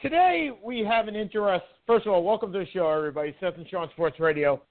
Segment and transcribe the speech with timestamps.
[0.00, 1.64] today we have an interest.
[1.86, 3.34] First of all, welcome to the show, everybody.
[3.40, 4.62] Seth and Sean Sports Radio.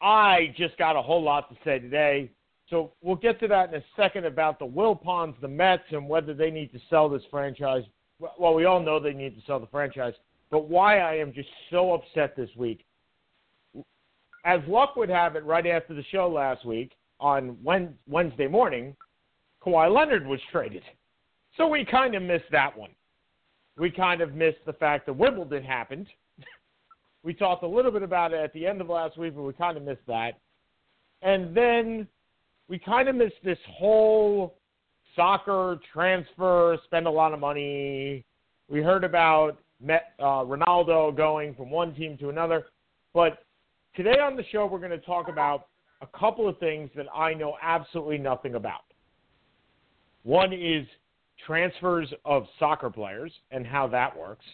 [0.00, 2.30] I just got a whole lot to say today.
[2.70, 6.08] So we'll get to that in a second about the Will Wilpons, the Mets, and
[6.08, 7.82] whether they need to sell this franchise.
[8.38, 10.14] Well, we all know they need to sell the franchise,
[10.50, 12.84] but why I am just so upset this week.
[14.44, 17.56] As luck would have it, right after the show last week on
[18.06, 18.94] Wednesday morning,
[19.64, 20.82] Kawhi Leonard was traded.
[21.56, 22.90] So we kind of missed that one.
[23.78, 26.08] We kind of missed the fact that Wimbledon happened.
[27.22, 29.52] we talked a little bit about it at the end of last week, but we
[29.52, 30.32] kind of missed that.
[31.22, 32.08] And then
[32.68, 34.56] we kind of missed this whole
[35.14, 38.24] soccer transfer, spend a lot of money.
[38.68, 42.66] We heard about Met, uh, Ronaldo going from one team to another.
[43.14, 43.44] But
[43.94, 45.68] today on the show, we're going to talk about
[46.02, 48.82] a couple of things that I know absolutely nothing about.
[50.24, 50.86] One is
[51.46, 54.44] transfers of soccer players and how that works.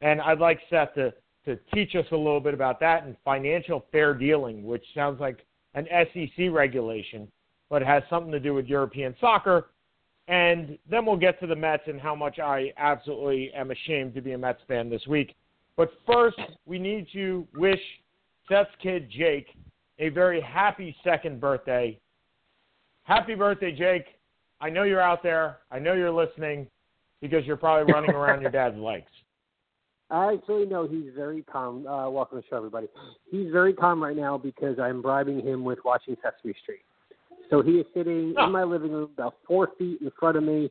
[0.00, 1.12] And I'd like Seth to,
[1.44, 5.44] to teach us a little bit about that and financial fair dealing, which sounds like
[5.74, 7.28] an SEC regulation
[7.70, 9.70] but has something to do with European soccer.
[10.28, 14.20] And then we'll get to the Mets and how much I absolutely am ashamed to
[14.20, 15.34] be a Mets fan this week.
[15.76, 17.80] But first, we need to wish
[18.48, 19.48] Seth's kid, Jake,
[19.98, 21.98] a very happy second birthday.
[23.02, 24.06] Happy birthday, Jake.
[24.60, 25.58] I know you're out there.
[25.70, 26.66] I know you're listening
[27.20, 29.06] because you're probably running around your dad's legs.
[30.10, 31.86] I actually know he's very calm.
[31.86, 32.88] Uh, welcome to the show, everybody.
[33.30, 36.82] He's very calm right now because I'm bribing him with watching Sesame Street.
[37.50, 38.46] So he is sitting oh.
[38.46, 40.70] in my living room about four feet in front of me,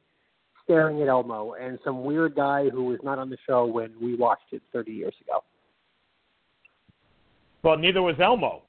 [0.64, 4.16] staring at Elmo and some weird guy who was not on the show when we
[4.16, 5.44] watched it 30 years ago.
[7.64, 8.64] Well, neither was Elmo.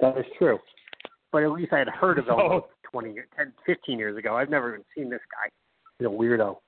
[0.00, 0.58] That is true.
[1.32, 4.36] But at least I had heard of Elmo 20, 10, 15 years ago.
[4.36, 5.50] I've never even seen this guy.
[5.98, 6.58] He's a weirdo.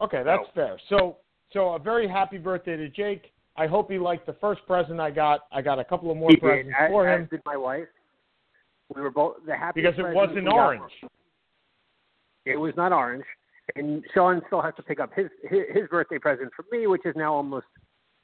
[0.00, 0.52] Okay, that's so.
[0.54, 0.80] fair.
[0.88, 1.16] So,
[1.52, 3.32] so a very happy birthday to Jake.
[3.56, 5.40] I hope he liked the first present I got.
[5.50, 6.88] I got a couple of more he presents did.
[6.88, 7.24] for as, him.
[7.24, 7.88] As did my wife.
[8.94, 10.92] We were both the happy because it wasn't orange.
[12.46, 13.24] It was not orange,
[13.74, 17.02] and Sean still has to pick up his, his his birthday present from me, which
[17.04, 17.66] is now almost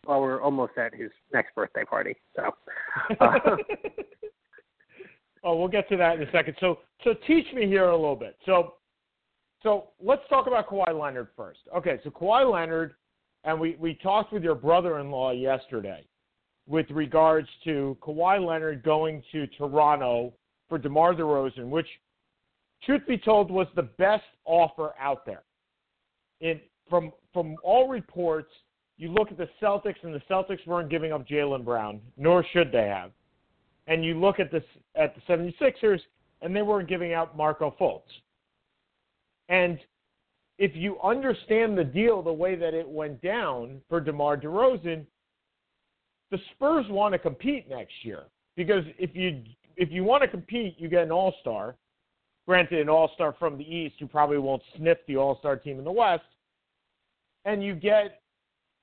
[0.06, 2.14] well, we're almost at his next birthday party.
[2.36, 2.54] So.
[3.20, 3.56] Uh,
[5.44, 6.56] oh, we'll get to that in a second.
[6.60, 8.36] So, so teach me here a little bit.
[8.46, 8.74] So,
[9.62, 11.60] so let's talk about Kawhi Leonard first.
[11.76, 12.94] Okay, so Kawhi Leonard
[13.46, 16.04] and we, we talked with your brother in law yesterday
[16.66, 20.32] with regards to Kawhi Leonard going to Toronto
[20.68, 21.86] for DeMar DeRozan, which,
[22.84, 25.44] truth be told, was the best offer out there.
[26.40, 26.60] In,
[26.90, 28.50] from, from all reports,
[28.98, 32.72] you look at the Celtics, and the Celtics weren't giving up Jaylen Brown, nor should
[32.72, 33.12] they have.
[33.86, 34.64] And you look at, this,
[34.94, 36.00] at the 76ers,
[36.42, 38.02] and they weren't giving out Markelle Fultz.
[39.48, 39.78] And
[40.58, 45.04] if you understand the deal the way that it went down for DeMar DeRozan,
[46.30, 48.24] the Spurs want to compete next year
[48.56, 49.42] because if you
[49.76, 51.76] if you want to compete, you get an All Star.
[52.46, 55.78] Granted, an All Star from the East who probably won't sniff the All Star team
[55.78, 56.24] in the West,
[57.44, 58.22] and you get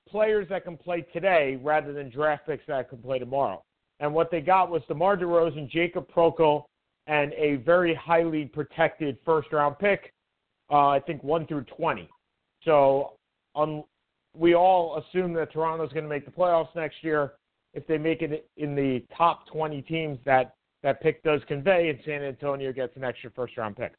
[0.08, 3.64] players that can play today rather than draft picks that can play tomorrow.
[4.04, 6.66] And what they got was DeMar DeRozan, Jacob Poeltl,
[7.08, 10.14] and a very highly protected first round pick
[10.70, 12.10] uh, I think 1 through 20.
[12.64, 13.14] So
[13.56, 13.84] um,
[14.36, 17.34] we all assume that Toronto's going to make the playoffs next year.
[17.74, 20.54] If they make it in the top 20 teams that
[20.84, 23.94] that pick does convey, and San Antonio gets an extra first round pick.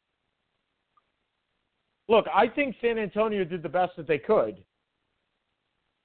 [2.07, 4.63] Look, I think San Antonio did the best that they could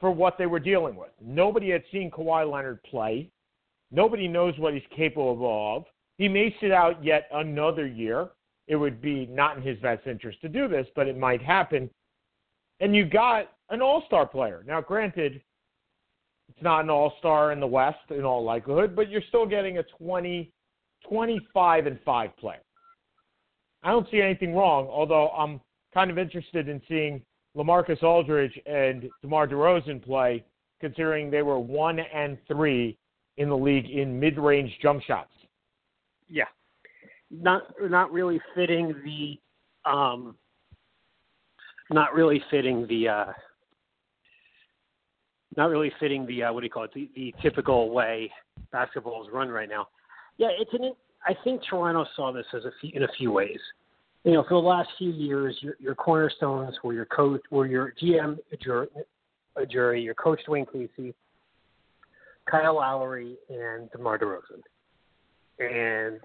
[0.01, 1.11] for what they were dealing with.
[1.23, 3.31] Nobody had seen Kawhi Leonard play.
[3.91, 5.85] Nobody knows what he's capable of.
[6.19, 8.31] He may sit out yet another year
[8.71, 11.91] it would be not in his best interest to do this, but it might happen.
[12.79, 14.63] And you got an all star player.
[14.65, 15.43] Now, granted,
[16.49, 19.79] it's not an all star in the West in all likelihood, but you're still getting
[19.79, 20.53] a 20,
[21.09, 22.63] 25 and 5 player.
[23.83, 25.61] I don't see anything wrong, although I'm
[25.93, 27.21] kind of interested in seeing
[27.57, 30.45] LaMarcus Aldridge and DeMar DeRozan play,
[30.81, 32.97] considering they were 1 and 3
[33.37, 35.31] in the league in mid range jump shots.
[36.29, 36.45] Yeah,
[37.31, 40.37] not not really fitting the um
[41.91, 43.33] not really fitting the uh
[45.57, 48.31] not really fitting the uh, what do you call it the, the typical way
[48.73, 49.89] basketball is run right now.
[50.37, 50.93] Yeah, it's an.
[51.27, 53.59] I think Toronto saw this as a few, in a few ways.
[54.25, 57.95] You know, for the last few years, your, your cornerstones were your coach, were your
[58.03, 58.87] GM, jury,
[59.69, 61.15] jury, your coach Dwane Casey,
[62.51, 64.63] Kyle Lowry, and DeMar DeRozan,
[65.59, 66.21] and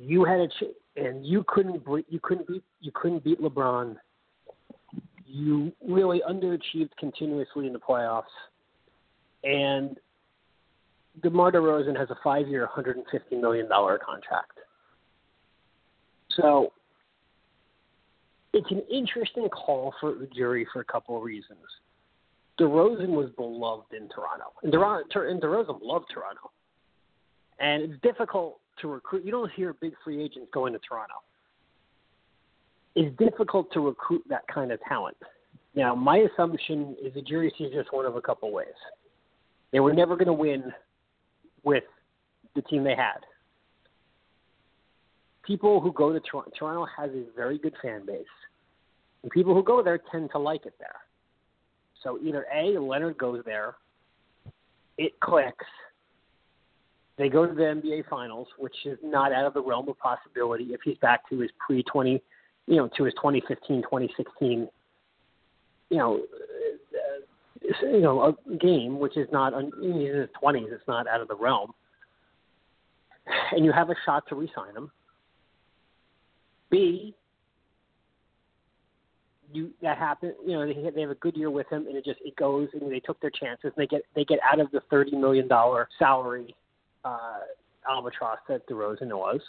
[0.00, 3.96] you had a ch- and you couldn't you couldn't beat you couldn't beat LeBron
[5.34, 8.22] you really underachieved continuously in the playoffs.
[9.42, 9.98] And
[11.22, 14.58] DeMar DeRozan has a five-year, $150 million contract.
[16.36, 16.72] So
[18.52, 21.58] it's an interesting call for Ujiri for a couple of reasons.
[22.60, 26.50] DeRozan was beloved in Toronto, and DeRozan, and DeRozan loved Toronto.
[27.58, 29.24] And it's difficult to recruit.
[29.24, 31.14] You don't hear big free agents going to Toronto
[32.94, 35.16] it's difficult to recruit that kind of talent.
[35.74, 38.68] Now, my assumption is Ujiri sees just one of a couple ways.
[39.72, 40.72] They were never going to win
[41.64, 41.84] with
[42.54, 43.18] the team they had.
[45.44, 48.24] People who go to Toronto, Toronto has a very good fan base,
[49.22, 50.96] and people who go there tend to like it there.
[52.04, 53.74] So either A, Leonard goes there,
[54.96, 55.66] it clicks,
[57.18, 60.64] they go to the NBA Finals, which is not out of the realm of possibility
[60.72, 62.22] if he's back to his pre 20
[62.66, 64.68] you know, to his 2015, 2016,
[65.90, 66.20] you know,
[67.82, 69.64] you know, a game which is not in
[70.00, 70.72] his 20s.
[70.72, 71.72] It's not out of the realm,
[73.52, 74.90] and you have a shot to re-sign him.
[76.70, 77.14] B,
[79.54, 80.34] you that happen.
[80.44, 82.68] You know, they they have a good year with him, and it just it goes,
[82.72, 83.64] and they took their chances.
[83.64, 86.54] And they get they get out of the 30 million dollar salary
[87.04, 87.40] uh,
[87.88, 89.40] albatross that DeRozan was.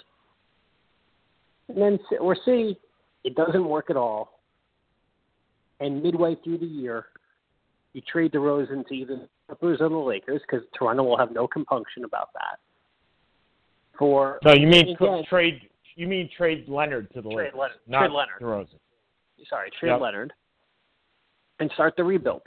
[1.69, 2.77] And then or C,
[3.23, 4.39] it doesn't work at all.
[5.79, 7.07] And midway through the year,
[7.93, 11.47] you trade DeRozan to either the Clippers or the Lakers because Toronto will have no
[11.47, 12.59] compunction about that.
[13.97, 15.61] For no, you mean again, trade?
[15.95, 18.41] You mean trade Leonard to the trade Lakers, Leonard, not trade Leonard.
[18.41, 18.79] DeRozan.
[19.49, 20.01] Sorry, trade yep.
[20.01, 20.33] Leonard,
[21.59, 22.41] and start the rebuild.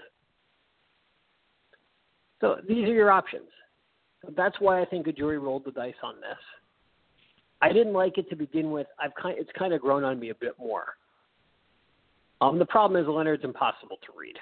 [2.41, 3.49] So these are your options.
[4.25, 6.39] So that's why I think Ujiri rolled the dice on this.
[7.61, 8.87] I didn't like it to begin with.
[9.01, 10.97] I've kind it's kind of grown on me a bit more.
[12.41, 14.37] Um, the problem is Leonard's impossible to read,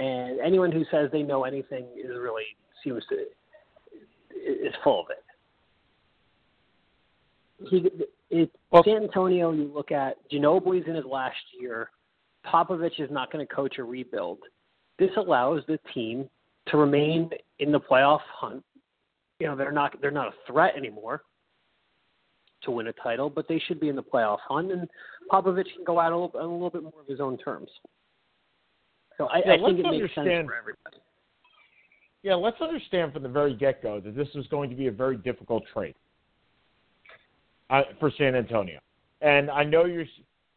[0.00, 2.44] and anyone who says they know anything is really
[2.82, 3.14] seems to
[4.36, 5.24] is full of it.
[7.70, 7.88] He,
[8.30, 11.90] it, well, San Antonio, you look at Ginobili's in his last year.
[12.44, 14.38] Popovich is not going to coach a rebuild.
[14.98, 16.28] This allows the team
[16.68, 18.64] to remain in the playoff hunt.
[19.38, 21.22] You know, they're not they're not a threat anymore
[22.62, 24.88] to win a title, but they should be in the playoff hunt, and
[25.30, 27.68] Popovich can go out a little, a little bit more of his own terms.
[29.18, 30.96] So I, yeah, I think it makes sense for everybody.
[32.22, 34.90] Yeah, let's understand from the very get go that this was going to be a
[34.90, 35.94] very difficult trade
[37.70, 38.78] uh, for San Antonio.
[39.20, 40.04] And I know you're,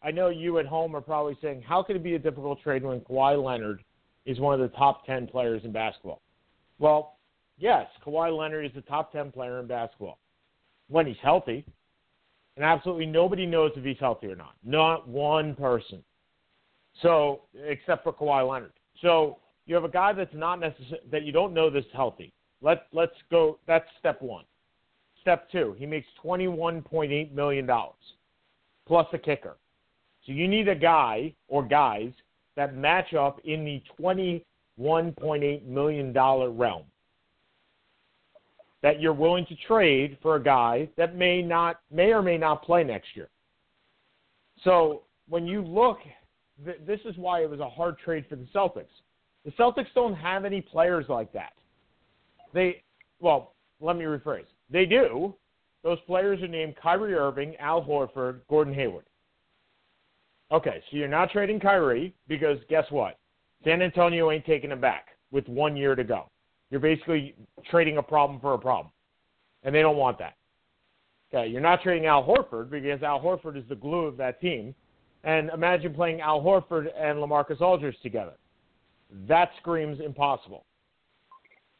[0.03, 2.83] I know you at home are probably saying, how could it be a difficult trade
[2.83, 3.83] when Kawhi Leonard
[4.25, 6.21] is one of the top ten players in basketball?
[6.77, 7.17] Well,
[7.57, 10.19] yes, Kawhi Leonard is the top ten player in basketball
[10.87, 11.65] when he's healthy
[12.59, 14.53] and absolutely nobody knows if he's healthy or not.
[14.65, 16.03] Not one person.
[17.01, 18.73] So, except for Kawhi Leonard.
[19.01, 22.33] So you have a guy that's not necessary that you don't know this healthy.
[22.61, 23.59] Let let's go.
[23.65, 24.43] That's step one.
[25.21, 27.95] Step two, he makes twenty-one point eight million dollars
[28.87, 29.57] plus a kicker.
[30.25, 32.11] So you need a guy or guys
[32.55, 36.83] that match up in the twenty-one point eight million dollar realm
[38.81, 42.63] that you're willing to trade for a guy that may not may or may not
[42.63, 43.29] play next year.
[44.63, 45.99] So when you look,
[46.65, 48.85] th- this is why it was a hard trade for the Celtics.
[49.45, 51.53] The Celtics don't have any players like that.
[52.53, 52.83] They,
[53.19, 54.45] well, let me rephrase.
[54.69, 55.35] They do.
[55.83, 59.05] Those players are named Kyrie Irving, Al Horford, Gordon Hayward.
[60.51, 63.17] Okay, so you're not trading Kyrie because guess what?
[63.63, 66.29] San Antonio ain't taking him back with one year to go.
[66.71, 67.35] You're basically
[67.69, 68.91] trading a problem for a problem,
[69.63, 70.35] and they don't want that.
[71.31, 74.73] Okay, you're not trading Al Horford because Al Horford is the glue of that team.
[75.23, 78.33] And imagine playing Al Horford and LaMarcus Aldridge together.
[79.27, 80.65] That screams impossible.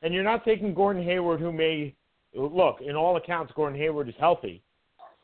[0.01, 1.95] And you're not taking Gordon Hayward, who may
[2.33, 4.61] look, in all accounts, Gordon Hayward is healthy,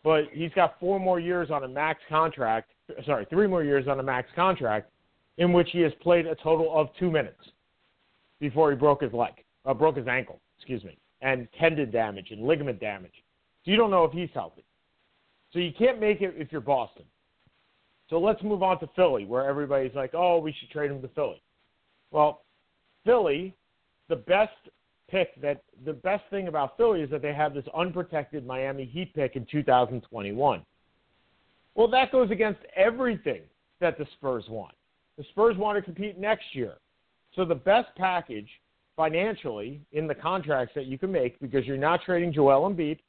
[0.03, 2.71] but he's got four more years on a max contract.
[3.05, 4.91] Sorry, three more years on a max contract,
[5.37, 7.41] in which he has played a total of two minutes
[8.39, 9.33] before he broke his leg
[9.65, 13.13] uh, broke his ankle, excuse me, and tendon damage and ligament damage.
[13.63, 14.63] So you don't know if he's healthy.
[15.51, 17.05] So you can't make it if you're Boston.
[18.09, 21.07] So let's move on to Philly, where everybody's like, oh, we should trade him to
[21.09, 21.41] Philly.
[22.11, 22.43] Well,
[23.03, 23.55] Philly,
[24.09, 24.51] the best
[25.09, 29.13] pick that the best thing about Philly is that they have this unprotected Miami Heat
[29.13, 30.65] pick in 2021.
[31.75, 33.41] Well, that goes against everything
[33.81, 34.73] that the Spurs want.
[35.17, 36.75] The Spurs want to compete next year.
[37.35, 38.47] So the best package
[38.95, 42.99] financially in the contracts that you can make because you're not trading Joel Embiid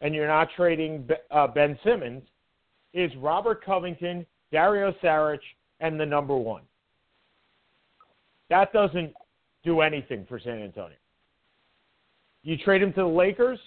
[0.00, 2.22] and you're not trading uh, Ben Simmons
[2.92, 5.40] is Robert Covington, Dario Saric,
[5.80, 6.62] and the number one.
[8.50, 9.12] That doesn't
[9.64, 10.96] do anything for San Antonio.
[12.42, 13.58] You trade him to the Lakers,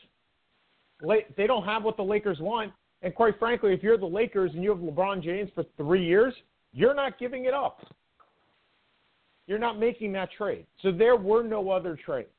[1.02, 2.72] they don't have what the Lakers want.
[3.02, 6.34] And quite frankly, if you're the Lakers and you have LeBron James for three years,
[6.74, 7.86] you're not giving it up.
[9.48, 10.66] You're not making that trade.
[10.82, 12.30] So there were no other trades.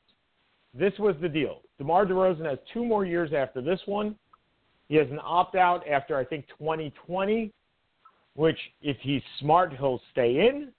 [0.73, 1.61] This was the deal.
[1.79, 4.17] DeMar DeRozan has two more years after this one.
[4.89, 7.53] He has an opt out after, I think, 2020,
[8.35, 10.73] which, if he's smart, he'll stay in.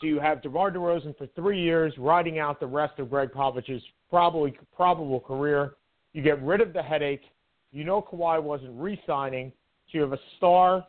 [0.00, 3.82] So you have DeMar DeRozan for three years, riding out the rest of Gregg Popovich's
[4.08, 5.74] probably probable career.
[6.14, 7.22] You get rid of the headache.
[7.70, 9.52] You know Kawhi wasn't re-signing,
[9.86, 10.86] so you have a star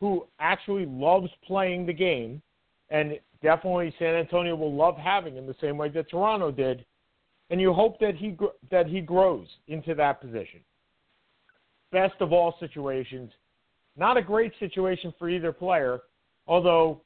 [0.00, 2.42] who actually loves playing the game,
[2.90, 6.84] and definitely San Antonio will love having him the same way that Toronto did.
[7.48, 8.36] And you hope that he
[8.70, 10.60] that he grows into that position.
[11.92, 13.30] Best of all situations,
[13.96, 16.00] not a great situation for either player.
[16.48, 17.00] Although,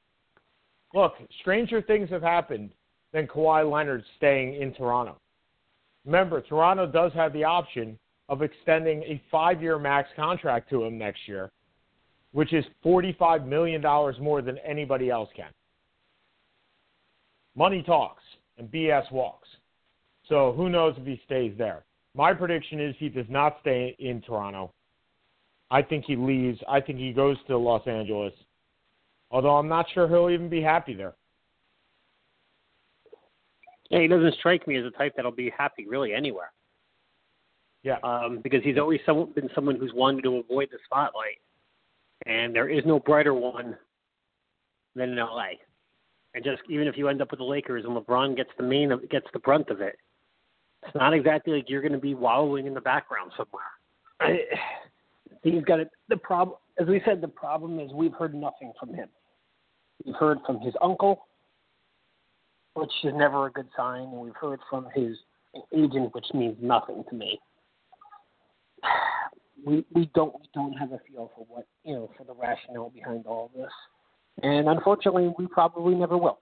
[0.94, 2.70] look, stranger things have happened
[3.12, 5.16] than Kawhi Leonard staying in Toronto.
[6.04, 10.96] Remember, Toronto does have the option of extending a five year max contract to him
[10.96, 11.50] next year,
[12.32, 13.82] which is $45 million
[14.20, 15.50] more than anybody else can.
[17.56, 18.22] Money talks
[18.56, 19.48] and BS walks.
[20.28, 21.84] So who knows if he stays there.
[22.14, 24.72] My prediction is he does not stay in Toronto.
[25.70, 26.58] I think he leaves.
[26.68, 28.32] I think he goes to Los Angeles.
[29.30, 31.14] Although I'm not sure he'll even be happy there.
[33.90, 36.52] Yeah, he doesn't strike me as a type that'll be happy really anywhere.
[37.82, 37.96] Yeah.
[38.02, 41.38] Um, because he's always some, been someone who's wanted to avoid the spotlight,
[42.26, 43.76] and there is no brighter one
[44.94, 45.52] than in LA.
[46.34, 48.92] And just even if you end up with the Lakers and LeBron gets the main
[48.92, 49.96] of, gets the brunt of it,
[50.84, 53.64] it's not exactly like you're going to be wallowing in the background somewhere.
[54.20, 54.40] I,
[55.42, 55.90] he's got it.
[56.08, 59.08] The problem, as we said, the problem is we've heard nothing from him.
[60.04, 61.26] We've heard from his uncle,
[62.74, 65.16] which is never a good sign, and we've heard from his
[65.74, 67.38] agent, which means nothing to me.
[69.62, 72.88] We we don't we don't have a feel for what you know for the rationale
[72.88, 73.70] behind all this,
[74.42, 76.38] and unfortunately, we probably never will.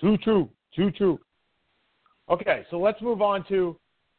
[0.00, 1.20] Too true, too true.
[2.28, 3.78] Okay, so let's move on to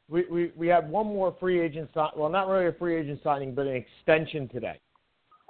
[0.10, 2.12] we, we, we had one more free agent sign.
[2.16, 4.80] well not really a free agent signing but an extension today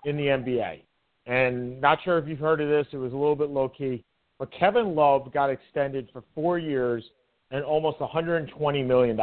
[0.08, 0.82] in the NBA.
[1.26, 4.04] And not sure if you've heard of this, it was a little bit low key.
[4.40, 7.04] But Kevin Love got extended for four years
[7.52, 9.20] and almost $120 million.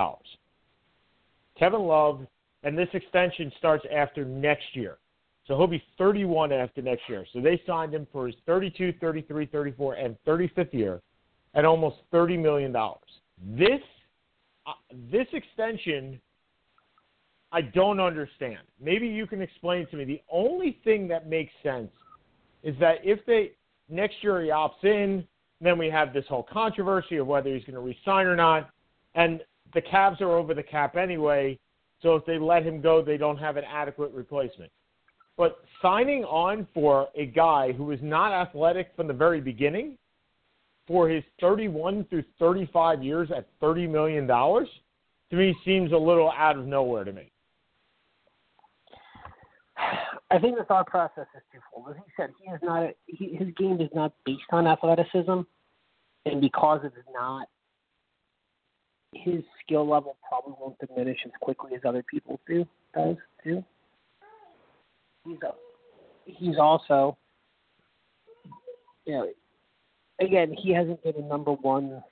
[1.58, 2.26] Kevin Love,
[2.62, 4.98] and this extension starts after next year.
[5.46, 7.24] So he'll be 31 after next year.
[7.32, 11.00] So they signed him for his 32, 33, 34, and 35th year
[11.54, 12.74] at almost $30 million.
[13.56, 13.80] This,
[14.66, 14.72] uh,
[15.10, 16.20] this extension,
[17.54, 18.58] I don't understand.
[18.80, 20.04] Maybe you can explain to me.
[20.04, 21.92] The only thing that makes sense
[22.64, 23.52] is that if they
[23.88, 25.25] next year he opts in,
[25.61, 28.70] then we have this whole controversy of whether he's going to resign or not,
[29.14, 29.40] and
[29.73, 31.56] the Cavs are over the cap anyway.
[32.02, 34.73] So if they let him go, they don't have an adequate replacement.
[35.37, 39.96] But signing on for a guy who is not athletic from the very beginning
[40.88, 46.58] for his 31 through 35 years at $30 million to me seems a little out
[46.58, 47.30] of nowhere to me.
[49.76, 51.90] I think the thought process is twofold.
[51.90, 55.40] As he said, he is not a, he, his game is not based on athleticism,
[56.26, 57.49] and because it is not,
[59.12, 63.64] his skill level probably won't diminish as quickly as other people do does too.
[65.25, 65.52] He's a,
[66.25, 67.16] he's also,
[69.07, 69.28] you know,
[70.21, 72.02] again he hasn't been a number one,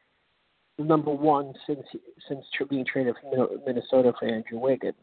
[0.78, 1.86] number one since
[2.28, 4.94] since being traded from Minnesota for Andrew Wiggins.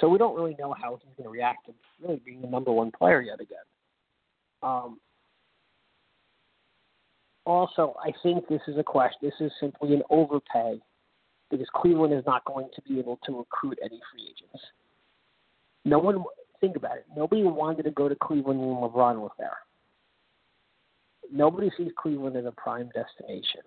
[0.00, 2.70] So we don't really know how he's going to react to really being the number
[2.70, 3.58] one player yet again.
[4.62, 5.00] Um,
[7.44, 9.18] also, I think this is a question.
[9.22, 10.80] This is simply an overpay
[11.50, 14.64] because Cleveland is not going to be able to recruit any free agents.
[15.84, 16.22] No one
[16.60, 17.06] think about it.
[17.16, 19.56] Nobody wanted to go to Cleveland when LeBron was there.
[21.32, 23.62] Nobody sees Cleveland as a prime destination.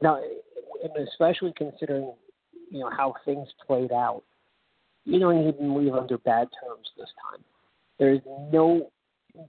[0.00, 0.20] Now,
[0.82, 2.12] and especially considering
[2.72, 4.22] you know how things played out.
[5.04, 7.44] You don't even leave under bad terms this time.
[7.98, 8.90] There is no.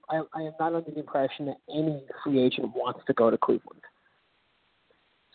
[0.10, 3.38] I, I am not under the impression that any free agent wants to go to
[3.38, 3.82] Cleveland.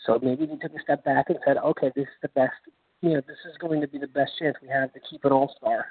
[0.07, 2.54] So maybe they took a step back and said, okay, this is the best.
[3.02, 5.33] You know, this is going to be the best chance we have to keep an
[5.33, 5.87] All Star,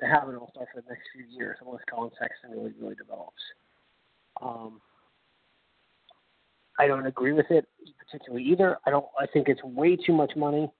[0.00, 2.96] to have an All Star for the next few years, unless Collin Sexton really, really
[2.96, 3.42] develops.
[4.42, 4.80] Um,
[6.80, 7.68] I don't agree with it
[7.98, 8.78] particularly either.
[8.86, 9.04] I don't.
[9.20, 10.70] I think it's way too much money,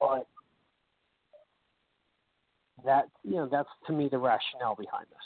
[0.00, 0.26] but
[2.84, 5.18] that you know that's to me the rationale behind this.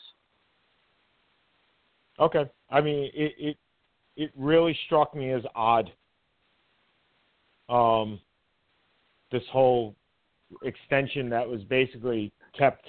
[2.20, 3.56] Okay, I mean it it
[4.16, 5.90] it really struck me as odd.
[7.70, 8.20] Um,
[9.32, 9.96] this whole
[10.62, 12.86] extension that was basically kept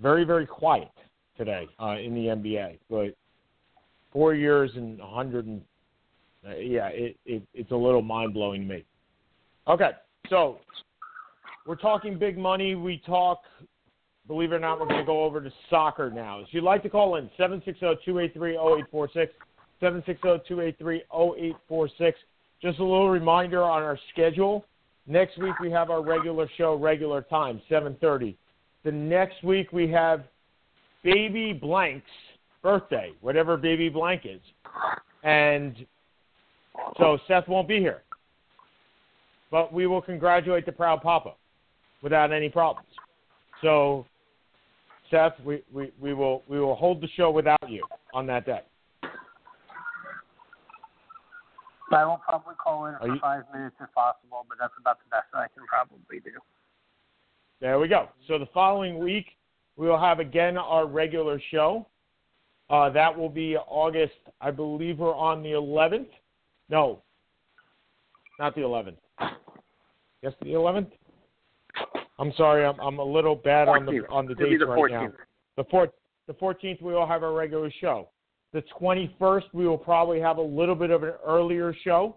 [0.00, 0.90] very very quiet
[1.36, 3.14] today uh, in the NBA, but
[4.12, 5.62] four years and 100 and
[6.46, 8.84] uh, yeah, it, it it's a little mind blowing to me.
[9.68, 9.90] Okay,
[10.28, 10.58] so
[11.66, 12.74] we're talking big money.
[12.74, 13.42] We talk,
[14.26, 16.40] believe it or not, we're going to go over to soccer now.
[16.40, 19.28] If you'd like to call in, 760-283-0846,
[19.80, 22.12] 760-283-0846.
[22.60, 24.64] Just a little reminder on our schedule.
[25.06, 28.36] Next week we have our regular show, regular time, 7:30.
[28.84, 30.22] The next week we have
[31.02, 32.06] Baby Blank's
[32.62, 34.40] birthday, whatever Baby Blank is,
[35.24, 35.84] and
[36.98, 38.02] so Seth won't be here.
[39.50, 41.34] But we will congratulate the proud papa
[42.02, 42.88] without any problems.
[43.60, 44.06] So
[45.10, 48.60] Seth, we, we, we will we will hold the show without you on that day.
[51.92, 55.10] I will probably call in for you, five minutes if possible, but that's about the
[55.10, 56.38] best that I can probably do.
[57.60, 58.08] There we go.
[58.26, 59.26] So the following week
[59.76, 61.86] we will have again our regular show.
[62.70, 66.06] Uh, that will be August, I believe we're on the 11th.
[66.72, 67.02] No,
[68.38, 68.96] not the 11th.
[70.22, 70.90] Yes, the 11th.
[72.18, 73.76] I'm sorry, I'm I'm a little bad 14th.
[73.76, 74.90] on the on the dates the right 14th.
[74.90, 75.12] now.
[75.56, 75.90] The fourth,
[76.26, 78.08] the 14th, we will have our regular show.
[78.54, 82.16] The 21st, we will probably have a little bit of an earlier show,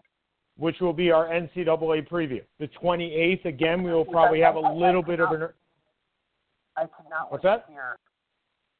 [0.57, 2.41] which will be our NCAA preview.
[2.59, 5.49] The 28th, again, we will probably have a little bit of an.
[6.77, 7.67] I cannot What's wait that?
[7.67, 7.97] to hear.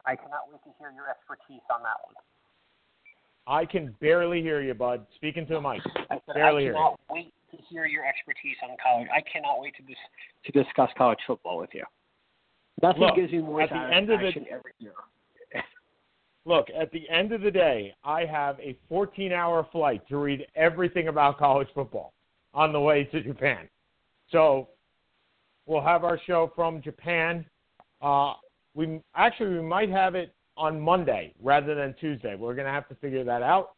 [0.06, 2.16] I cannot wait to hear your expertise on that one.
[3.48, 5.06] I can barely hear you, bud.
[5.16, 5.82] Speaking to a mic.
[6.10, 9.08] I said, Barely I hear cannot wait to hear your expertise on college.
[9.16, 9.96] I cannot wait to dis-
[10.46, 11.84] to discuss college football with you.
[12.82, 14.94] Nothing Look, gives me more at the end of the- every year.
[16.46, 20.46] Look, at the end of the day, I have a 14 hour flight to read
[20.56, 22.14] everything about college football
[22.54, 23.68] on the way to Japan.
[24.32, 24.70] So
[25.66, 27.46] we'll have our show from Japan.
[28.02, 28.34] Uh,
[28.74, 32.36] we actually we might have it on Monday rather than Tuesday.
[32.36, 33.72] We're going to have to figure that out.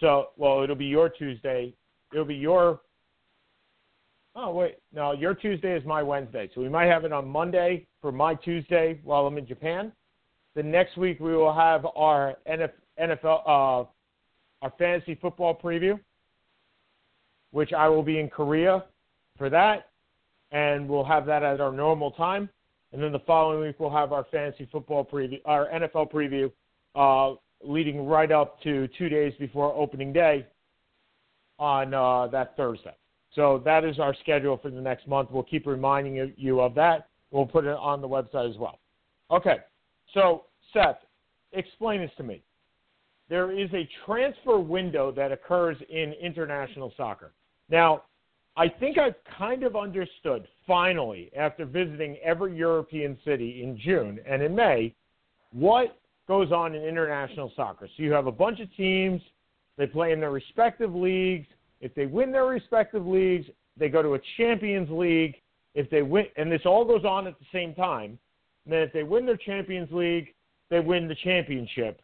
[0.00, 1.74] So, well, it'll be your Tuesday.
[2.12, 2.80] It'll be your.
[4.38, 6.50] Oh wait, no, your Tuesday is my Wednesday.
[6.54, 9.92] So we might have it on Monday for my Tuesday while I'm in Japan.
[10.54, 13.84] The next week we will have our NFL, uh,
[14.62, 15.98] our fantasy football preview,
[17.50, 18.84] which I will be in Korea
[19.38, 19.88] for that,
[20.50, 22.50] and we'll have that at our normal time.
[22.96, 26.50] And then the following week we'll have our fantasy football preview, our NFL preview,
[26.94, 30.46] uh, leading right up to two days before opening day
[31.58, 32.94] on uh, that Thursday.
[33.34, 35.30] So that is our schedule for the next month.
[35.30, 37.08] We'll keep reminding you of that.
[37.30, 38.78] We'll put it on the website as well.
[39.30, 39.56] Okay,
[40.14, 40.96] so Seth,
[41.52, 42.42] explain this to me.
[43.28, 47.34] There is a transfer window that occurs in international soccer.
[47.68, 48.04] Now,
[48.56, 54.42] I think I've kind of understood finally after visiting every European city in June and
[54.42, 54.94] in May
[55.52, 57.86] what goes on in international soccer.
[57.86, 59.20] So you have a bunch of teams,
[59.76, 61.46] they play in their respective leagues.
[61.80, 65.36] If they win their respective leagues, they go to a Champions League.
[65.74, 68.18] If they win, and this all goes on at the same time.
[68.64, 70.34] And then if they win their Champions League,
[70.70, 72.00] they win the championship.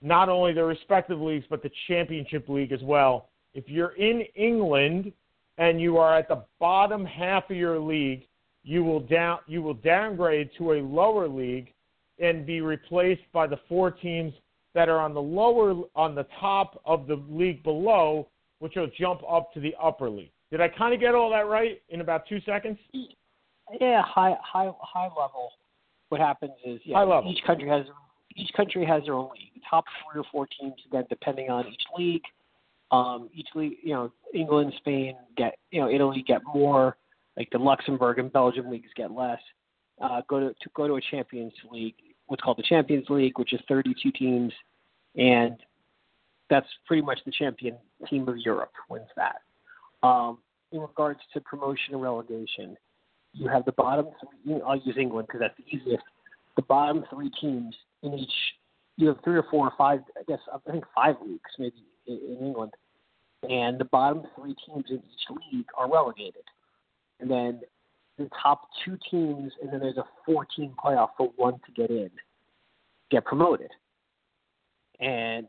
[0.00, 3.30] Not only their respective leagues, but the championship league as well.
[3.54, 5.12] If you're in England
[5.58, 8.26] and you are at the bottom half of your league,
[8.62, 11.72] you will down you will downgrade to a lower league
[12.18, 14.32] and be replaced by the four teams
[14.74, 19.22] that are on the lower on the top of the league below, which will jump
[19.28, 20.30] up to the upper league.
[20.50, 22.78] Did I kind of get all that right in about two seconds?
[23.80, 25.50] Yeah, high high high level.
[26.08, 27.86] What happens is yeah, each country has
[28.36, 29.62] each country has their own league.
[29.68, 32.22] Top three or four teams, then depending on each league.
[32.90, 36.96] Um, each league, you know, England, Spain get, you know, Italy get more.
[37.36, 39.40] Like the Luxembourg and Belgium leagues get less.
[40.00, 41.94] Uh, go to, to go to a Champions League,
[42.26, 44.52] what's called the Champions League, which is 32 teams,
[45.16, 45.56] and
[46.48, 47.76] that's pretty much the champion
[48.08, 49.36] team of Europe wins that.
[50.02, 50.38] Um,
[50.72, 52.76] in regards to promotion and relegation,
[53.32, 54.60] you have the bottom three.
[54.66, 56.04] I'll use England because that's the easiest.
[56.56, 58.32] the bottom three teams in each.
[58.96, 60.00] You have three or four or five.
[60.18, 62.72] I guess I think five leagues maybe in England,
[63.48, 66.44] and the bottom three teams in each league are relegated,
[67.20, 67.60] and then
[68.18, 72.10] the top two teams, and then there's a 14 playoff for one to get in,
[73.10, 73.70] get promoted,
[75.00, 75.46] and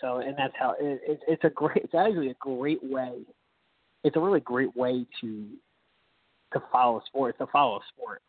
[0.00, 1.76] so and that's how it, it, it's a great.
[1.76, 3.12] It's actually a great way.
[4.02, 5.46] It's a really great way to
[6.52, 7.36] to follow sport.
[7.38, 8.22] To follow sport.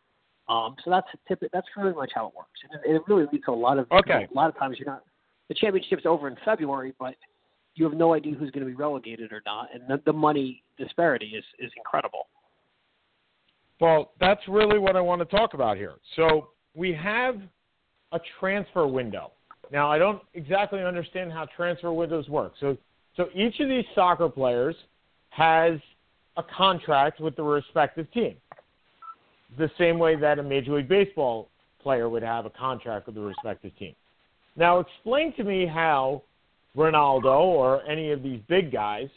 [0.48, 1.42] Um, so that's tip.
[1.52, 2.60] That's really much how it works.
[2.70, 4.26] And it, it really leads to a lot of okay.
[4.30, 5.02] A lot of times you're not.
[5.48, 7.14] The championship's over in February, but
[7.74, 10.62] you have no idea who's going to be relegated or not, and the, the money
[10.78, 12.26] disparity is is incredible.
[13.80, 15.94] Well, that's really what I want to talk about here.
[16.14, 17.40] So we have
[18.12, 19.32] a transfer window.
[19.72, 22.52] Now, I don't exactly understand how transfer windows work.
[22.60, 22.76] So,
[23.16, 24.76] so each of these soccer players
[25.30, 25.80] has
[26.36, 28.36] a contract with the respective team,
[29.58, 31.48] the same way that a Major League Baseball
[31.82, 33.94] player would have a contract with the respective team.
[34.56, 36.22] Now, explain to me how
[36.76, 39.08] Ronaldo or any of these big guys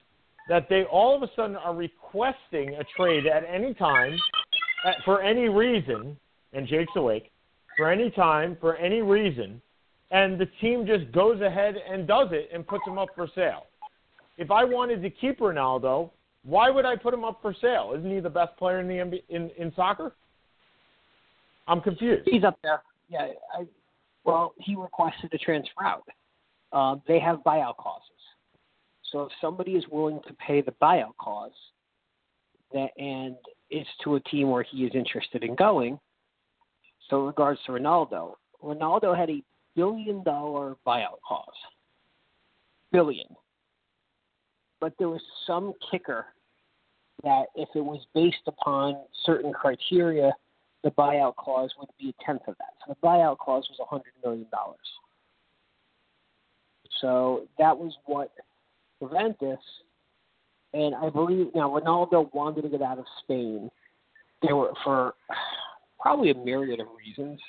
[0.50, 4.18] that they all of a sudden are requesting a trade at any time
[4.86, 6.16] uh, for any reason,
[6.54, 7.32] and Jake's awake,
[7.78, 9.62] for any time, for any reason,
[10.12, 13.66] and the team just goes ahead and does it and puts him up for sale.
[14.38, 16.12] If I wanted to keep Ronaldo,
[16.44, 17.94] why would I put him up for sale?
[17.98, 20.14] Isn't he the best player in the NBA, in in soccer?
[21.68, 22.28] I'm confused.
[22.30, 22.84] He's up there.
[23.10, 23.30] Yeah.
[23.58, 23.66] I,
[24.24, 26.04] well, he requested a transfer out.
[26.72, 28.10] Uh, they have buyout clauses.
[29.12, 31.52] So if somebody is willing to pay the buyout clause,
[32.74, 33.36] that and
[33.70, 36.00] it's to a team where he is interested in going.
[37.10, 39.42] So, in regards to Ronaldo, Ronaldo had a
[39.76, 41.46] billion dollar buyout clause.
[42.92, 43.28] Billion.
[44.80, 46.26] But there was some kicker
[47.24, 50.32] that if it was based upon certain criteria,
[50.84, 52.74] the buyout clause would be a tenth of that.
[52.86, 54.78] So the buyout clause was a hundred million dollars.
[57.02, 58.32] So that was what
[59.02, 59.60] Juventus
[60.76, 63.72] and I believe now Ronaldo wanted to get out of Spain.
[64.42, 65.14] There were for
[66.00, 67.40] probably a myriad of reasons.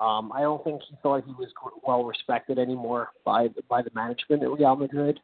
[0.00, 1.48] Um, I don't think he thought he was
[1.86, 5.20] well respected anymore by by the management at Real Madrid.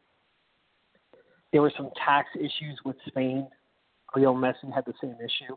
[1.52, 3.48] There were some tax issues with Spain.
[4.14, 5.56] Leo Messi had the same issue,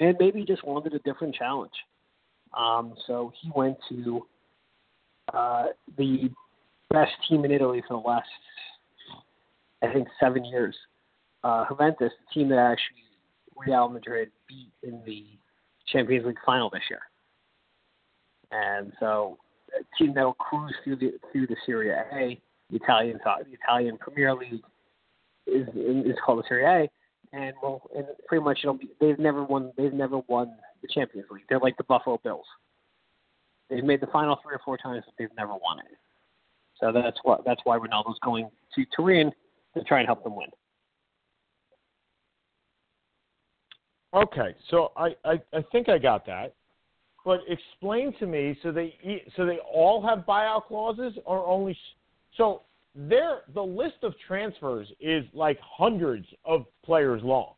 [0.00, 1.72] and maybe he just wanted a different challenge.
[2.56, 4.26] Um, so he went to
[5.32, 5.66] uh,
[5.96, 6.30] the
[6.90, 8.28] best team in Italy for the last
[9.82, 10.76] I think seven years.
[11.42, 13.02] Uh, Juventus, the team that actually
[13.56, 15.24] Real Madrid beat in the
[15.92, 17.00] Champions League final this year,
[18.52, 19.38] and so
[19.78, 22.40] a team that will cruise through the through the Serie A,
[22.70, 24.62] the Italian the Italian Premier League
[25.46, 29.42] is is called the Serie A, and well, and pretty much it'll be they've never
[29.42, 31.44] won they've never won the Champions League.
[31.48, 32.46] They're like the Buffalo Bills.
[33.72, 35.96] They've made the final three or four times, but they've never won it.
[36.78, 39.32] So that's what that's why Ronaldo's going to Turin
[39.74, 40.48] to try and help them win.
[44.14, 46.54] Okay, so I, I, I think I got that,
[47.24, 48.94] but explain to me so they
[49.36, 51.74] so they all have buyout clauses or only
[52.36, 52.62] so
[52.94, 57.54] there the list of transfers is like hundreds of players long.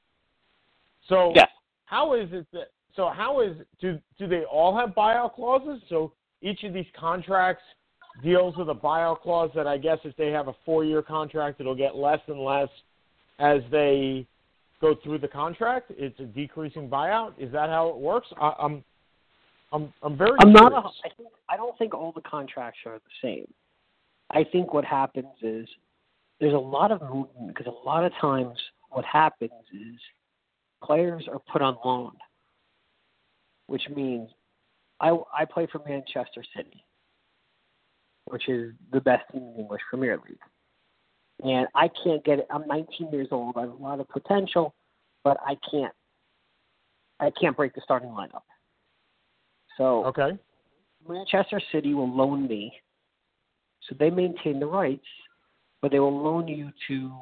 [1.08, 1.48] So yes.
[1.86, 5.82] how is it that so how is do do they all have buyout clauses?
[5.88, 7.62] So each of these contracts
[8.22, 11.60] deals with a buyout clause that I guess if they have a four year contract,
[11.60, 12.68] it'll get less and less
[13.38, 14.26] as they
[14.80, 15.90] go through the contract.
[15.96, 17.32] It's a decreasing buyout.
[17.38, 18.28] Is that how it works?
[18.40, 18.84] I, I'm
[19.72, 20.36] I'm I'm very.
[20.40, 20.70] I'm curious.
[20.72, 20.72] not.
[20.72, 23.52] A, I think I don't think all the contracts are the same.
[24.30, 25.68] I think what happens is
[26.40, 28.56] there's a lot of movement because a lot of times
[28.90, 29.98] what happens is
[30.82, 32.12] players are put on loan,
[33.66, 34.30] which means
[35.00, 36.84] I I play for Manchester City
[38.26, 40.38] which is the best team in the English Premier League.
[41.42, 42.46] And I can't get it.
[42.50, 43.54] I'm 19 years old.
[43.56, 44.74] I have a lot of potential,
[45.24, 45.92] but I can't.
[47.20, 48.42] I can't break the starting lineup.
[49.76, 50.38] So okay,
[51.08, 52.72] Manchester City will loan me.
[53.88, 55.06] So they maintain the rights,
[55.82, 57.12] but they will loan you to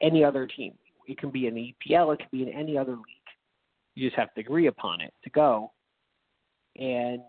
[0.00, 0.74] any other team.
[1.06, 2.14] It can be an EPL.
[2.14, 3.04] It can be in any other league.
[3.94, 5.72] You just have to agree upon it to go.
[6.78, 7.20] And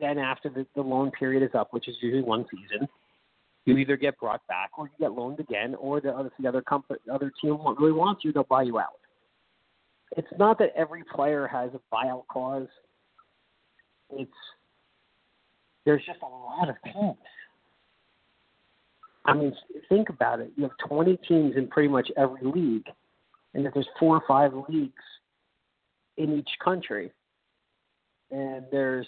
[0.00, 2.88] then after the, the loan period is up, which is usually one season,
[3.64, 6.62] you either get brought back or you get loaned again, or the other the other
[6.62, 8.98] company, other team really wants you, they'll buy you out.
[10.16, 12.68] It's not that every player has a buyout clause.
[14.10, 14.30] It's
[15.84, 17.16] there's just a lot of teams.
[19.24, 19.54] I mean,
[19.88, 20.50] think about it.
[20.56, 22.86] You have 20 teams in pretty much every league,
[23.54, 24.92] and if there's four or five leagues
[26.16, 27.12] in each country,
[28.32, 29.06] and there's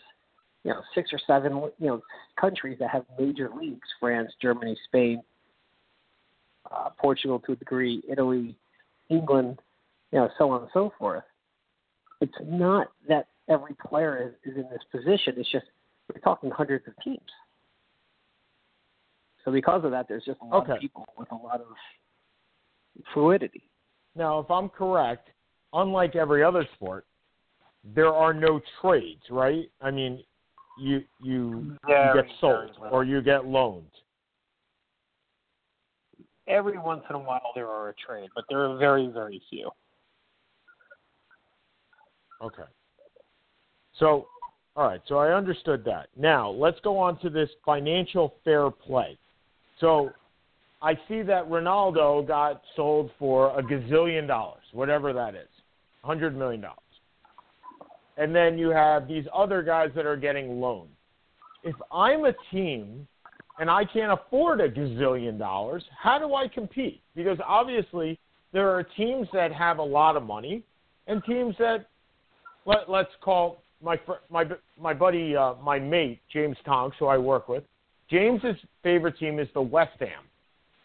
[0.62, 2.00] you know six or seven you know
[2.40, 5.22] countries that have major leagues: France, Germany, Spain,
[6.70, 8.56] uh, Portugal to a degree, Italy,
[9.08, 9.58] England,
[10.12, 11.24] you know, so on and so forth.
[12.20, 15.34] It's not that every player is, is in this position.
[15.36, 15.66] It's just
[16.12, 17.20] we're talking hundreds of teams.
[19.44, 20.72] So because of that, there's just a lot Okay.
[20.72, 21.66] of people with a lot of
[23.12, 23.68] fluidity.
[24.16, 25.28] Now, if I'm correct,
[25.72, 27.06] unlike every other sport,
[27.94, 29.68] there are no trades, right?
[29.80, 30.22] I mean,
[30.78, 33.84] you you, you get sold or you get loaned.
[36.46, 39.70] Every once in a while, there are a trade, but there are very, very few.
[42.42, 42.64] Okay.
[43.98, 44.26] So,
[44.76, 45.00] all right.
[45.06, 46.08] So I understood that.
[46.16, 49.16] Now let's go on to this financial fair play.
[49.80, 50.10] So
[50.82, 55.48] I see that Ronaldo got sold for a gazillion dollars, whatever that is,
[56.02, 56.78] hundred million dollars.
[58.16, 60.90] And then you have these other guys that are getting loans.
[61.62, 63.06] If I'm a team
[63.58, 67.02] and I can't afford a gazillion dollars, how do I compete?
[67.16, 68.18] Because obviously
[68.52, 70.62] there are teams that have a lot of money
[71.06, 71.86] and teams that
[72.66, 74.00] let, let's call my
[74.30, 74.44] my
[74.80, 77.64] my buddy uh, my mate James Tonks, who I work with.
[78.10, 80.22] James's favorite team is the West Ham,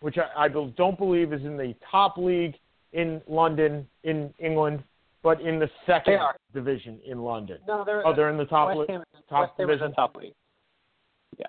[0.02, 2.56] which I, I don't believe is in the top league
[2.94, 4.84] in London in England,
[5.24, 6.20] but in the second
[6.54, 7.58] division in London.
[7.68, 8.90] No, they're Oh, they're in the top league.
[9.30, 9.94] Top division?
[9.94, 10.34] top league.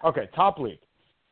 [0.05, 0.81] Okay, top league.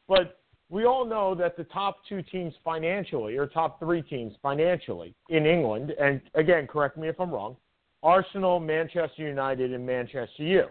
[0.06, 5.14] But we all know that the top two teams financially, or top three teams financially
[5.28, 7.56] in England, and again, correct me if I'm wrong,
[8.02, 10.66] Arsenal, Manchester United, and Manchester U.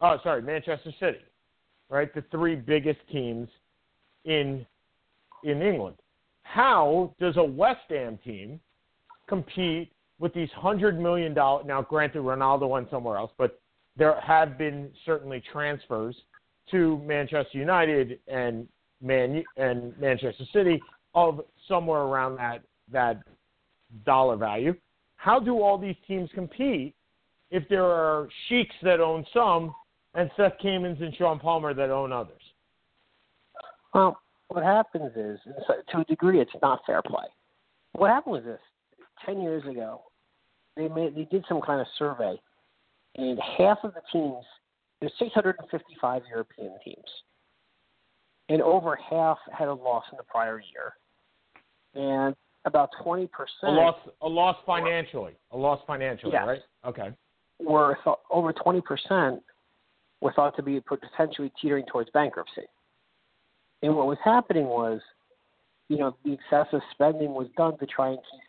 [0.00, 1.20] Oh, sorry, Manchester City.
[1.88, 3.48] Right, the three biggest teams
[4.24, 4.66] in
[5.44, 5.96] in England.
[6.42, 8.58] How does a West Ham team
[9.28, 11.64] compete with these hundred million dollar?
[11.64, 13.60] Now, granted, Ronaldo went somewhere else, but
[13.96, 16.16] there have been certainly transfers
[16.70, 18.68] to Manchester United and
[19.00, 20.80] Man and Manchester City
[21.14, 23.22] of somewhere around that that
[24.04, 24.74] dollar value.
[25.16, 26.94] How do all these teams compete
[27.50, 29.74] if there are sheiks that own some
[30.14, 32.42] and Seth Kamens and Sean Palmer that own others?
[33.94, 35.38] Well, what happens is,
[35.90, 37.24] to a degree, it's not fair play.
[37.92, 38.60] What happened was this:
[39.24, 40.02] ten years ago,
[40.76, 42.36] they made they did some kind of survey,
[43.16, 44.44] and half of the teams
[45.00, 47.04] there's 655 European teams,
[48.48, 50.94] and over half had a loss in the prior year,
[51.94, 56.46] and about 20 A percent loss, a loss financially, a loss financially, Yes.
[56.46, 56.62] right?
[56.84, 57.12] Okay.
[57.60, 59.42] were thought, over 20 percent
[60.20, 62.64] were thought to be potentially teetering towards bankruptcy.
[63.82, 65.00] And what was happening was,
[65.88, 68.40] you know, the excessive spending was done to try and keep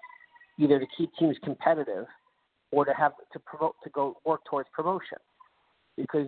[0.59, 2.05] either to keep teams competitive
[2.71, 5.17] or to have to promote to go work towards promotion.
[5.95, 6.27] Because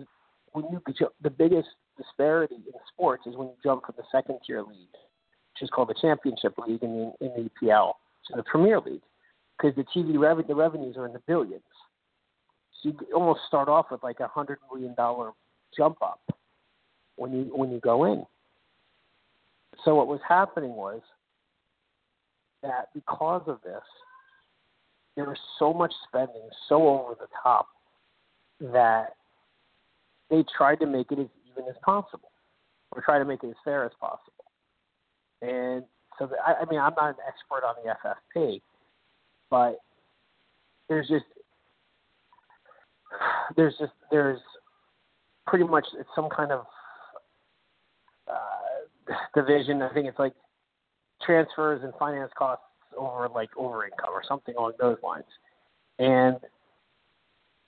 [0.52, 0.82] when you
[1.22, 5.62] the biggest disparity in sports is when you jump from the second tier league, which
[5.62, 7.92] is called the Championship League in the in the EPL,
[8.28, 9.02] to the Premier League,
[9.56, 11.62] because the TV revenue the revenues are in the billions.
[12.82, 15.32] So you almost start off with like a hundred million dollar
[15.76, 16.20] jump up
[17.16, 18.24] when you when you go in.
[19.84, 21.00] So what was happening was
[22.62, 23.82] that because of this,
[25.16, 27.68] there was so much spending, so over the top,
[28.60, 29.14] that
[30.30, 32.30] they tried to make it as even as possible,
[32.92, 34.44] or try to make it as fair as possible.
[35.42, 35.84] And
[36.18, 37.94] so, the, I, I mean, I'm not an expert on the
[38.38, 38.60] FFP,
[39.50, 39.78] but
[40.88, 41.24] there's just
[43.56, 44.40] there's just there's
[45.46, 46.66] pretty much it's some kind of
[48.28, 49.82] uh, division.
[49.82, 50.34] I think it's like
[51.22, 52.64] transfers and finance costs
[53.00, 55.24] over like over income or something along those lines.
[55.98, 56.36] And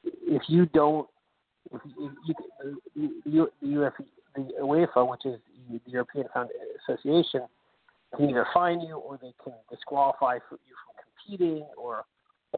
[0.04, 1.08] if you don't,
[1.72, 3.94] if you, you, you, the, UF,
[4.34, 5.38] the UEFA, which is
[5.70, 6.26] the European
[6.88, 7.42] Association,
[8.16, 12.04] can either fine you or they can disqualify you from competing or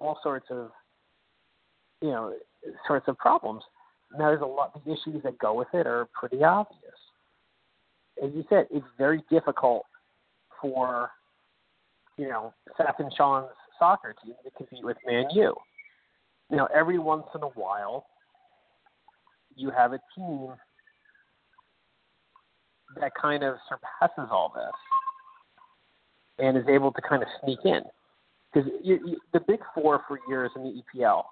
[0.01, 0.71] all sorts of
[2.01, 2.35] you know
[2.87, 3.63] sorts of problems.
[4.13, 6.81] Now there's a lot the issues that go with it are pretty obvious.
[8.23, 9.85] As you said, it's very difficult
[10.61, 11.11] for
[12.17, 13.49] you know Seth and Sean's
[13.79, 15.55] soccer team to compete with Man U.
[16.51, 18.07] Now every once in a while
[19.57, 20.55] you have a team
[23.01, 27.83] that kind of surpasses all this and is able to kind of sneak in.
[28.53, 31.25] Because you, you, the big four for years in the EPL,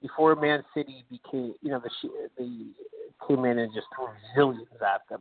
[0.00, 1.90] before Man City became, you know, the
[2.38, 2.66] the
[3.26, 5.20] came in and just threw zillions at them,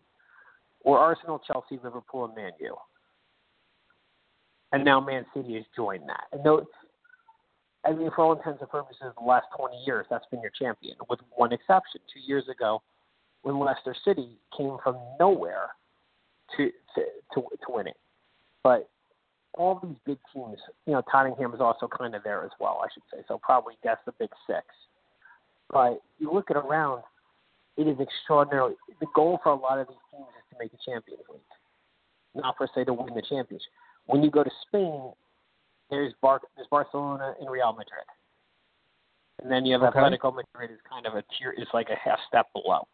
[0.84, 2.76] were Arsenal, Chelsea, Liverpool, and Man U.
[4.72, 6.26] And now Man City has joined that.
[6.32, 6.66] And those,
[7.86, 10.96] I mean, for all intents and purposes, the last 20 years, that's been your champion,
[11.10, 12.02] with one exception.
[12.14, 12.82] Two years ago,
[13.44, 15.70] when Leicester City came from nowhere
[16.58, 17.02] to to
[17.34, 17.98] to, to win it.
[18.64, 18.90] But
[19.54, 22.88] all these big teams, you know, Tottenham is also kind of there as well, I
[22.94, 23.24] should say.
[23.28, 24.66] So probably that's the big six.
[25.72, 27.04] But you look at around,
[27.78, 28.76] it is extraordinary.
[29.00, 31.42] The goal for a lot of these teams is to make a Champions League,
[32.44, 33.72] not per se to win the championship.
[34.08, 35.12] When you go to Spain,
[35.90, 38.06] there's Bar there's Barcelona and Real Madrid,
[39.42, 40.00] and then you have Okay.
[40.00, 42.88] Atletico Madrid is kind of a tier is like a half step below.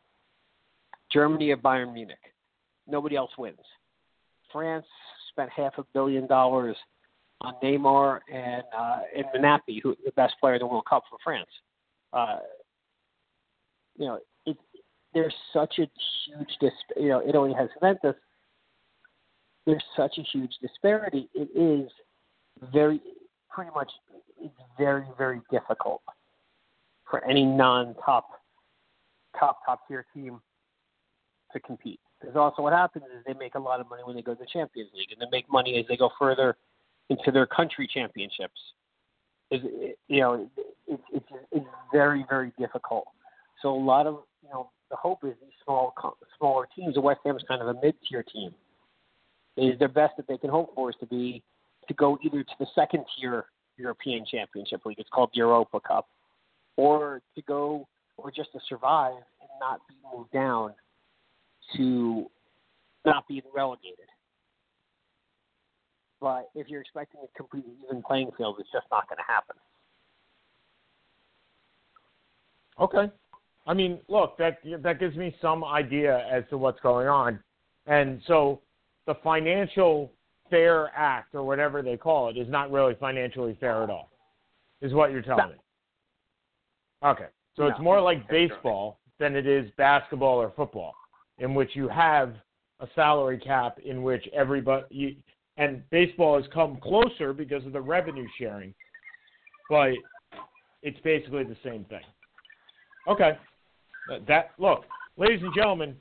[1.12, 2.34] Germany of Bayern Munich,
[2.88, 3.58] nobody else wins.
[4.52, 4.86] France
[5.30, 6.76] spent half a billion dollars
[7.42, 11.18] on Neymar and uh, and Mbappe, who the best player in the World Cup for
[11.24, 11.50] France.
[12.12, 12.40] Uh,
[13.98, 14.58] you know, it,
[15.14, 15.88] there's such a
[16.26, 16.72] huge dis.
[16.96, 18.16] You know, Italy has Juventus.
[19.66, 21.30] There's such a huge disparity.
[21.34, 21.90] It is
[22.74, 23.02] very,
[23.50, 23.92] pretty much,
[24.42, 26.02] it's very, very difficult
[27.10, 28.28] for any non-top,
[29.40, 30.42] top, top tier team
[31.54, 32.00] to compete.
[32.20, 34.40] Because also what happens is they make a lot of money when they go to
[34.40, 36.56] the Champions League, and they make money as they go further
[37.10, 38.60] into their country championships.
[39.52, 39.62] Is
[40.08, 40.50] you know,
[40.88, 43.06] it's it's it's very very difficult.
[43.62, 45.94] So a lot of you know the hope is these small
[46.38, 46.96] smaller teams.
[46.96, 48.54] The West Ham is kind of a mid tier team.
[49.56, 51.44] Is their best that they can hope for is to be
[51.88, 53.46] to go either to the second tier
[53.78, 55.00] European Championship League.
[55.00, 56.08] It's called Europa Cup,
[56.78, 57.88] or to go
[58.18, 60.74] or just to survive and not be moved down
[61.76, 62.30] to
[63.06, 64.06] not be relegated.
[66.22, 69.56] But if you're expecting a completely even playing field, it's just not going to happen.
[72.80, 73.12] Okay.
[73.68, 77.40] I mean, look, that that gives me some idea as to what's going on.
[77.88, 78.62] And so
[79.06, 80.12] the financial
[80.50, 84.10] fair act or whatever they call it is not really financially fair at all.
[84.82, 85.54] Is what you're telling No.
[85.54, 85.60] me.
[87.04, 87.28] Okay.
[87.56, 90.94] So it's more like baseball than it is basketball or football
[91.38, 92.34] in which you have
[92.80, 95.16] a salary cap in which everybody you,
[95.58, 98.74] and baseball has come closer because of the revenue sharing.
[99.70, 99.92] But
[100.82, 102.04] it's basically the same thing.
[103.08, 103.38] Okay.
[104.28, 104.84] That look,
[105.16, 105.96] ladies and gentlemen,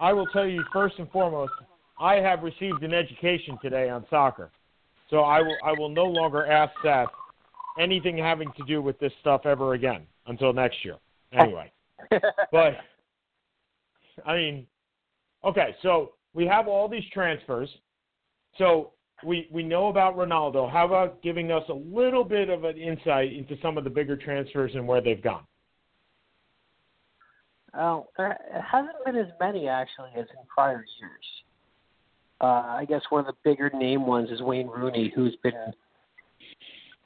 [0.00, 1.52] I will tell you first and foremost,
[1.98, 4.50] I have received an education today on soccer.
[5.10, 7.08] So I will I will no longer ask Seth
[7.78, 10.96] anything having to do with this stuff ever again until next year.
[11.32, 11.72] Anyway.
[12.52, 12.76] But
[14.24, 14.66] I mean,
[15.44, 17.68] okay, so we have all these transfers.
[18.58, 18.92] So
[19.24, 20.70] we we know about Ronaldo.
[20.70, 24.16] How about giving us a little bit of an insight into some of the bigger
[24.16, 25.46] transfers and where they've gone?
[27.74, 28.38] Oh, there
[28.70, 31.26] hasn't been as many actually as in prior years.
[32.40, 35.54] Uh, I guess one of the bigger name ones is Wayne Rooney, who's been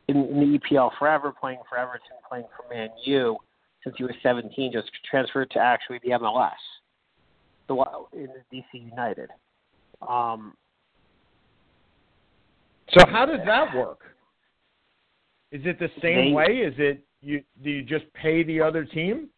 [0.09, 3.37] in, in the EPL forever, playing for Everton, playing for Man U
[3.85, 4.73] since he was 17.
[4.73, 6.51] Just transferred to actually the MLS,
[7.69, 7.75] the
[8.15, 9.31] in the DC United.
[10.07, 10.55] Um,
[12.93, 14.01] So how does that work?
[15.53, 16.59] Is it the same They- way?
[16.59, 19.29] Is it you do you just pay the other team?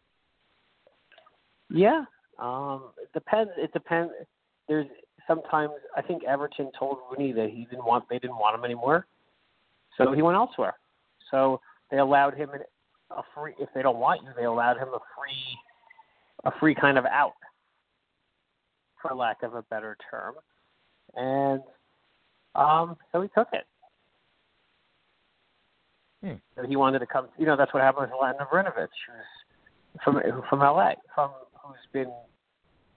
[1.69, 2.05] Yeah.
[2.39, 3.51] Um, it depends.
[3.57, 4.11] It depends.
[4.67, 4.87] There's
[5.27, 9.05] sometimes I think Everton told Rooney that he didn't want they didn't want him anymore,
[9.97, 10.75] so he went elsewhere.
[11.31, 12.49] So they allowed him
[13.11, 13.53] a free.
[13.59, 15.57] If they don't want you, they allowed him a free,
[16.45, 17.33] a free kind of out,
[19.01, 20.35] for lack of a better term,
[21.15, 21.61] and
[22.55, 23.65] um, so he took it.
[26.23, 26.35] Hmm.
[26.55, 27.27] So he wanted to come.
[27.37, 31.31] You know, that's what happened with Zlatan Ibrahimovic, who's from from LA, from
[31.61, 32.11] who's been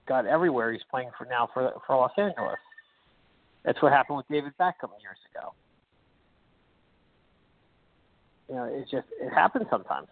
[0.07, 0.71] got everywhere.
[0.71, 2.57] He's playing for now for for Los Angeles.
[3.63, 5.53] That's what happened with David Beckham years ago.
[8.49, 10.07] You know, it's just it happens sometimes.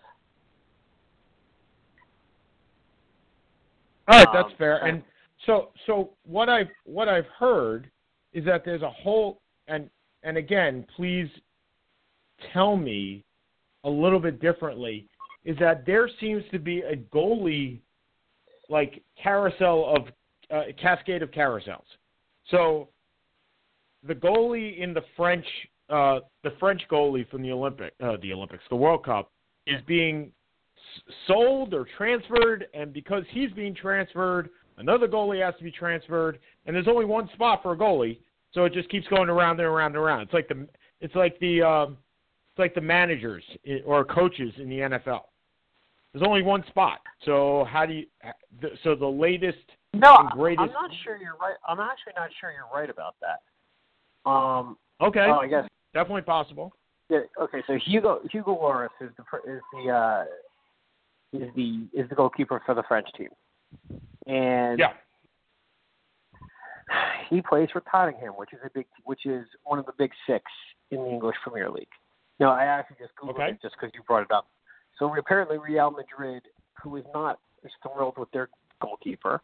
[4.07, 4.77] All right, Um, that's fair.
[4.85, 5.01] And
[5.45, 7.89] so so what I've what I've heard
[8.33, 9.89] is that there's a whole and
[10.23, 11.29] and again, please
[12.51, 13.23] tell me
[13.83, 15.07] a little bit differently
[15.45, 17.79] is that there seems to be a goalie
[18.69, 20.07] like carousel of
[20.51, 21.85] uh, cascade of carousels.
[22.49, 22.89] So
[24.07, 25.45] the goalie in the French
[25.89, 29.31] uh, the French goalie from the Olympic uh, the Olympics the World Cup
[29.67, 30.31] is being
[30.77, 36.39] s- sold or transferred, and because he's being transferred, another goalie has to be transferred,
[36.65, 38.17] and there's only one spot for a goalie,
[38.51, 40.21] so it just keeps going around and around and around.
[40.21, 40.67] It's like the
[41.01, 41.97] it's like the um,
[42.51, 43.43] it's like the managers
[43.85, 45.21] or coaches in the NFL.
[46.15, 48.05] There's only one spot, so how do you?
[48.85, 49.57] So the latest
[49.93, 50.61] No, and greatest.
[50.61, 51.57] I'm not sure you're right.
[51.67, 54.29] I'm actually not sure you're right about that.
[54.29, 56.71] Um, Okay, oh, I guess definitely possible.
[57.09, 60.23] Yeah, okay, so Hugo Hugo Lloris is the is the uh,
[61.33, 63.27] is the is the goalkeeper for the French team,
[64.25, 64.93] and Yeah.
[67.29, 70.45] he plays for Tottenham, which is a big which is one of the big six
[70.91, 71.89] in the English Premier League.
[72.39, 73.49] No, I actually just googled Okay.
[73.49, 74.47] it just because you brought it up.
[74.97, 76.43] So apparently, Real Madrid,
[76.81, 78.49] who is not is thrilled with their
[78.81, 79.41] goalkeeper,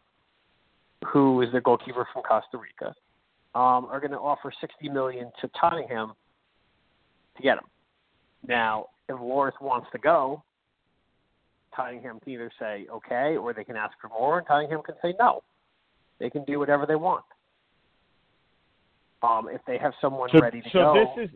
[1.05, 2.93] who is their goalkeeper from Costa Rica,
[3.53, 6.13] um, are going to offer sixty million to Tottenham
[7.35, 7.65] to get him.
[8.47, 10.43] Now, if Lloris wants to go,
[11.75, 15.13] Tottenham can either say okay, or they can ask for more, and Tottenham can say
[15.19, 15.43] no.
[16.19, 17.25] They can do whatever they want.
[19.23, 21.35] Um, if they have someone So, ready to so go, this is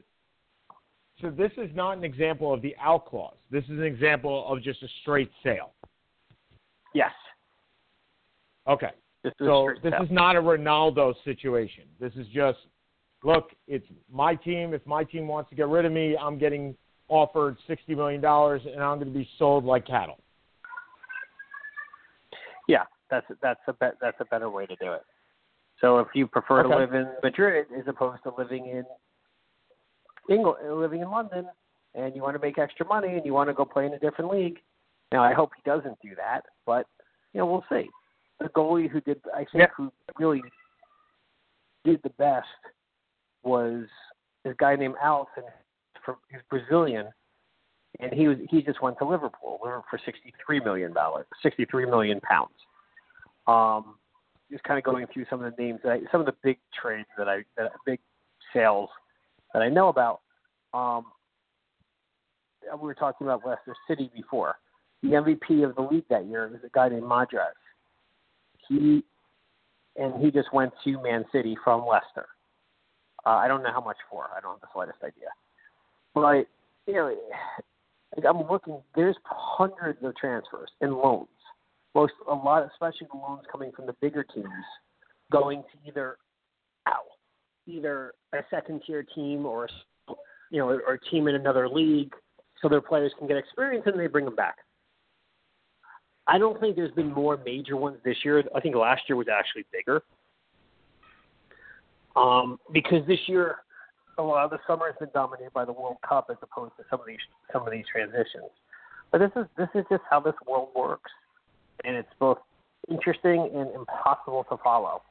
[1.22, 3.36] so this is not an example of the out clause.
[3.50, 5.72] This is an example of just a straight sale.
[6.94, 7.12] yes.
[8.68, 8.90] Okay.
[9.24, 10.04] This is So this sell.
[10.04, 11.84] is not a Ronaldo situation.
[12.00, 12.58] This is just
[13.24, 14.74] look, it's my team.
[14.74, 16.76] If my team wants to get rid of me, I'm getting
[17.08, 20.20] offered sixty million dollars and I'm gonna be sold like cattle.
[22.68, 25.04] Yeah, that's that's a bet that's a better way to do it.
[25.82, 28.84] So if you prefer to live in Madrid as opposed to living in
[30.30, 31.48] England, living in London,
[31.94, 34.00] and you want to make extra money and you want to go play in a
[34.00, 34.60] different league,
[35.12, 36.88] now I hope he doesn't do that, but
[37.34, 37.90] you know we'll see.
[38.40, 39.68] The goalie who did, I think, Yeah.
[39.78, 40.42] who really
[41.84, 42.48] did the best
[43.44, 43.86] was
[44.44, 45.46] this guy named Alisson.
[46.04, 47.08] From he's Brazilian,
[48.00, 51.86] and he was he just went to Liverpool for sixty three million dollars, sixty three
[51.86, 52.54] million pounds.
[53.48, 53.96] Um,
[54.52, 56.60] just kind of going through some of the names that I, some of the big
[56.80, 58.00] trades that I that big
[58.54, 58.90] sales
[59.56, 60.20] that I know about.
[60.74, 61.06] Um,
[62.74, 64.56] we were talking about Leicester City before.
[65.02, 67.54] The MVP of the league that year was a guy named Mahrez.
[68.68, 69.04] He
[69.96, 72.28] and he just went to Man City from Leicester.
[73.26, 74.28] Uh, I don't know how much for.
[74.36, 75.30] I don't have the slightest idea.
[76.14, 76.48] But
[76.86, 77.16] you know,
[78.28, 78.82] I'm looking.
[78.94, 81.30] There's hundreds of transfers and loans.
[81.94, 84.50] Most a lot, especially the loans coming from the bigger teams,
[85.32, 86.18] going to either
[87.68, 89.68] either a second tier team or
[90.52, 92.14] you know, or a team in another league,
[92.62, 94.58] so their players can get experience and they bring them back.
[96.28, 98.44] I don't think there's been more major ones this year.
[98.56, 100.02] I think last year was actually bigger.
[102.16, 103.58] Um, because this year,
[104.18, 106.84] a lot of the summer has been dominated by the World Cup as opposed to
[106.90, 107.20] some of these
[107.52, 108.50] some of these transitions.
[109.12, 111.12] But this is this is just how this world works,
[111.84, 112.38] and it's both
[112.90, 115.02] interesting and impossible to follow.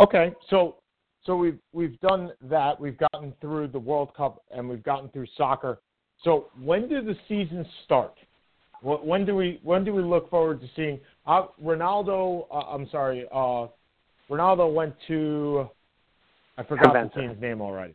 [0.00, 0.76] Okay, so
[1.24, 2.80] so we've we've done that.
[2.80, 5.78] We've gotten through the World Cup and we've gotten through soccer.
[6.24, 8.14] So when do the seasons start?
[8.82, 12.46] When do we when do we look forward to seeing uh, Ronaldo?
[12.50, 13.66] Uh, I'm sorry, uh,
[14.30, 15.68] Ronaldo went to
[16.56, 17.12] I forgot Juventus.
[17.14, 17.94] the team's name already.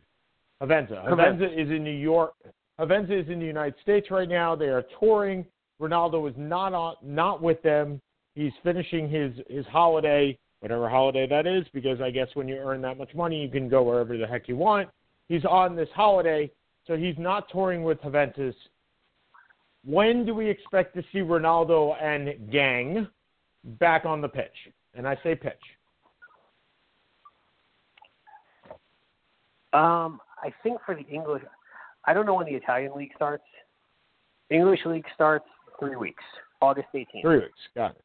[0.62, 1.08] Avenza.
[1.08, 1.48] Juventus.
[1.50, 2.34] Avenza is in New York.
[2.78, 4.54] Avenza is in the United States right now.
[4.54, 5.44] They are touring.
[5.80, 8.00] Ronaldo is not on not with them.
[8.36, 12.82] He's finishing his his holiday, whatever holiday that is, because I guess when you earn
[12.82, 14.88] that much money, you can go wherever the heck you want.
[15.28, 16.50] He's on this holiday,
[16.88, 18.54] so he's not touring with Juventus.
[19.84, 23.06] When do we expect to see Ronaldo and gang
[23.78, 24.50] back on the pitch?
[24.94, 25.52] And I say pitch.
[29.72, 31.44] Um, I think for the English,
[32.06, 33.44] I don't know when the Italian league starts.
[34.50, 35.46] English league starts
[35.78, 36.24] three weeks,
[36.60, 37.22] August 18th.
[37.22, 37.60] Three weeks.
[37.76, 38.04] Got it.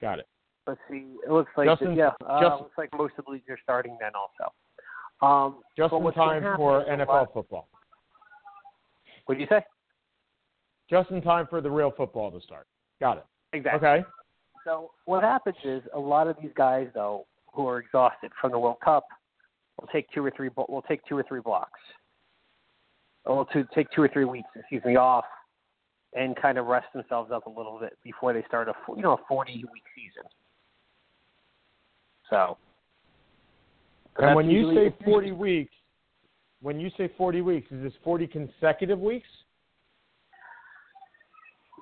[0.00, 0.26] Got it.
[0.66, 1.16] Let's see.
[1.26, 3.96] It looks like Justin- yeah, uh, Justin- looks like most of the leagues are starting
[4.00, 4.52] then also.
[5.20, 7.68] Um, Just in time for NFL lot- football.
[9.26, 9.64] What did you say?
[10.90, 12.66] Just in time for the real football to start.
[13.00, 13.26] Got it.
[13.52, 13.88] Exactly.
[13.88, 14.04] Okay.
[14.64, 18.58] So what happens is a lot of these guys though who are exhausted from the
[18.58, 19.04] World Cup
[19.80, 21.80] will take two or three will take two or three blocks.
[23.24, 25.24] Or to take two or three weeks, excuse me, off
[26.14, 29.12] and kind of rest themselves up a little bit before they start a you know
[29.12, 30.28] a 40 week season.
[32.32, 32.56] So
[34.18, 35.72] And when you say 40 weeks,
[36.62, 39.28] when you say 40 weeks, is this 40 consecutive weeks?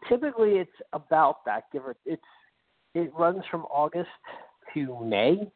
[0.08, 1.64] typically it's about that.
[1.72, 2.22] Give or it's
[2.94, 4.08] it runs from August
[4.74, 5.50] to May.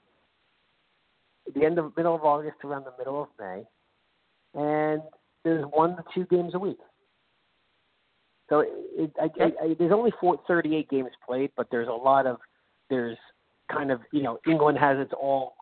[1.54, 3.64] The end of middle of August to around the middle of May,
[4.54, 5.02] and
[5.44, 6.78] there's one to two games a week.
[8.48, 11.92] So it, it, I, I, I, there's only four, 38 games played, but there's a
[11.92, 12.38] lot of
[12.88, 13.16] there's
[13.70, 15.54] kind of you know England has its all.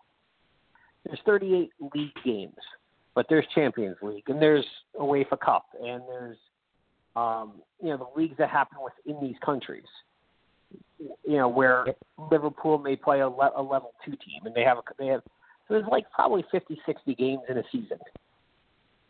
[1.04, 2.54] There's 38 league games,
[3.14, 4.64] but there's Champions League and there's
[4.98, 6.36] a UEFA Cup and there's
[7.16, 9.84] um, you know, the leagues that happen within these countries.
[10.98, 11.84] You know, where
[12.30, 15.22] Liverpool may play a, le- a level two team, and they have a, they have
[15.68, 17.98] So there's like probably 50, 60 games in a season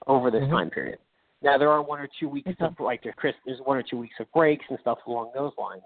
[0.07, 0.51] over this Mhm.
[0.51, 0.99] time period.
[1.43, 4.32] Now there are one or two weeks of like there's one or two weeks of
[4.32, 5.82] breaks and stuff along those lines.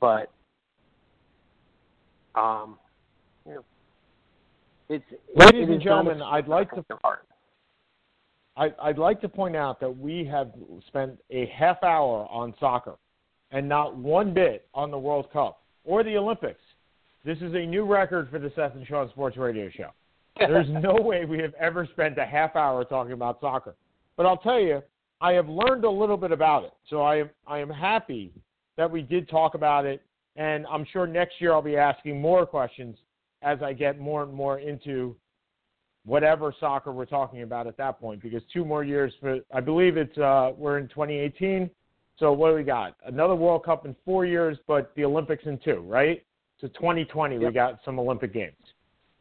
[0.00, 0.30] But
[2.34, 2.78] um
[3.46, 3.64] you know
[4.88, 5.04] it's
[5.34, 6.84] Ladies it and gentlemen, I'd like to-.
[8.56, 10.52] I, I'd like to point out that we have
[10.86, 12.96] spent a half hour on soccer
[13.50, 16.60] and not one bit on the World Cup or the Olympics.
[17.24, 19.88] This is a new record for the Seth and Sean Sports Radio Show.
[20.38, 23.74] There's no way we have ever spent a half hour talking about soccer.
[24.16, 24.82] But I'll tell you,
[25.20, 26.72] I have learned a little bit about it.
[26.90, 28.32] So I am I am happy
[28.76, 30.02] that we did talk about it
[30.36, 32.96] and I'm sure next year I'll be asking more questions
[33.42, 35.14] as I get more and more into
[36.04, 39.96] whatever soccer we're talking about at that point because two more years for I believe
[39.96, 41.70] it's uh we're in 2018
[42.16, 42.94] so what do we got?
[43.06, 46.22] Another World Cup in 4 years but the Olympics in 2 right?
[46.60, 48.56] So 2020 we got some Olympic games.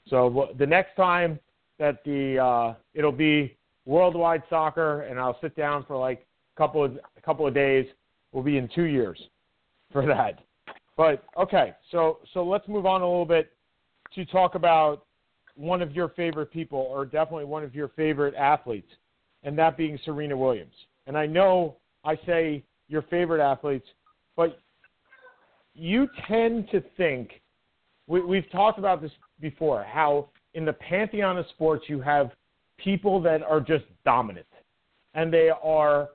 [0.08, 1.40] So the next time
[1.80, 3.56] that the uh it'll be
[3.86, 7.86] worldwide soccer and I'll sit down for like a couple of a couple of days
[8.34, 9.22] will be in 2 years
[9.92, 10.40] for that
[10.96, 13.52] but okay so so let's move on a little bit
[14.14, 15.06] to talk about
[15.56, 18.90] one of your favorite people, or definitely one of your favorite athletes,
[19.44, 20.74] and that being Serena Williams.
[21.08, 23.88] And I know I say your favorite athletes,
[24.36, 24.60] but
[25.76, 27.42] you tend to think
[28.08, 32.32] we, we've talked about this before how in the pantheon of sports you have
[32.78, 34.46] people that are just dominant
[35.14, 36.10] and they are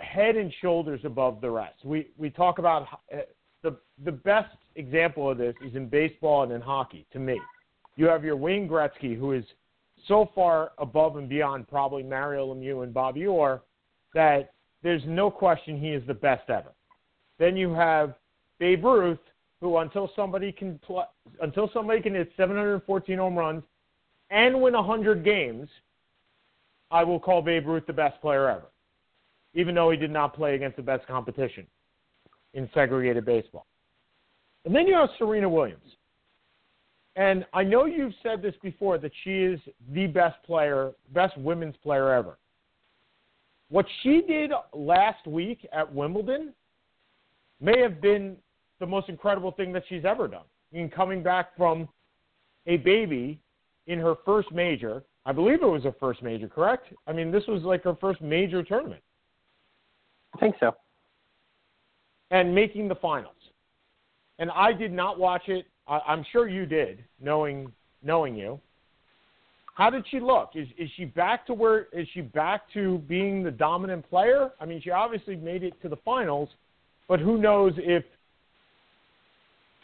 [0.00, 1.74] head and shoulders above the rest.
[1.84, 3.18] We we talk about uh,
[3.64, 7.40] the the best example of this is in baseball and in hockey to me.
[7.96, 9.44] You have your Wayne Gretzky who is
[10.06, 13.62] so far above and beyond probably Mario Lemieux and Bob Orr
[14.12, 14.52] that
[14.82, 16.72] there's no question he is the best ever.
[17.38, 18.14] Then you have
[18.60, 19.18] Babe Ruth
[19.60, 21.08] who until somebody can pl-
[21.40, 23.62] until somebody can hit 714 home runs
[24.30, 25.68] and win 100 games,
[26.90, 28.66] I will call Babe Ruth the best player ever,
[29.54, 31.66] even though he did not play against the best competition
[32.54, 33.66] in segregated baseball.
[34.64, 35.82] And then you have Serena Williams.
[37.16, 39.60] And I know you've said this before that she is
[39.92, 42.38] the best player, best women's player ever.
[43.68, 46.52] What she did last week at Wimbledon
[47.60, 48.36] may have been
[48.80, 50.42] the most incredible thing that she's ever done.
[50.72, 51.88] I mean, coming back from
[52.66, 53.38] a baby
[53.86, 56.86] in her first major, I believe it was her first major, correct?
[57.06, 59.02] I mean, this was like her first major tournament
[60.34, 60.74] I think so.
[62.30, 63.34] And making the finals.
[64.38, 65.66] And I did not watch it.
[65.86, 67.72] I, I'm sure you did, knowing
[68.02, 68.60] knowing you.
[69.74, 70.50] How did she look?
[70.54, 74.52] Is is she back to where is she back to being the dominant player?
[74.60, 76.48] I mean, she obviously made it to the finals,
[77.08, 78.04] but who knows if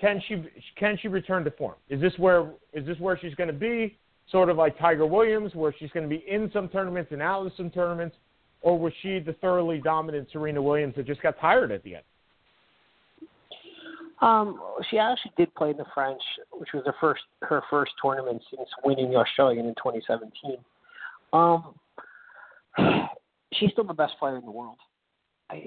[0.01, 0.45] can she
[0.77, 1.75] can she return to form?
[1.89, 3.97] Is this where is this where she's going to be?
[4.31, 7.45] Sort of like Tiger Williams, where she's going to be in some tournaments and out
[7.45, 8.17] of some tournaments,
[8.63, 12.05] or was she the thoroughly dominant Serena Williams that just got tired at the end?
[14.21, 14.61] Um,
[14.91, 16.21] she actually did play in the French,
[16.53, 20.59] which was her first her first tournament since winning the Australian in 2017.
[21.33, 21.75] Um,
[23.55, 24.77] she's still the best player in the world.
[25.51, 25.63] I,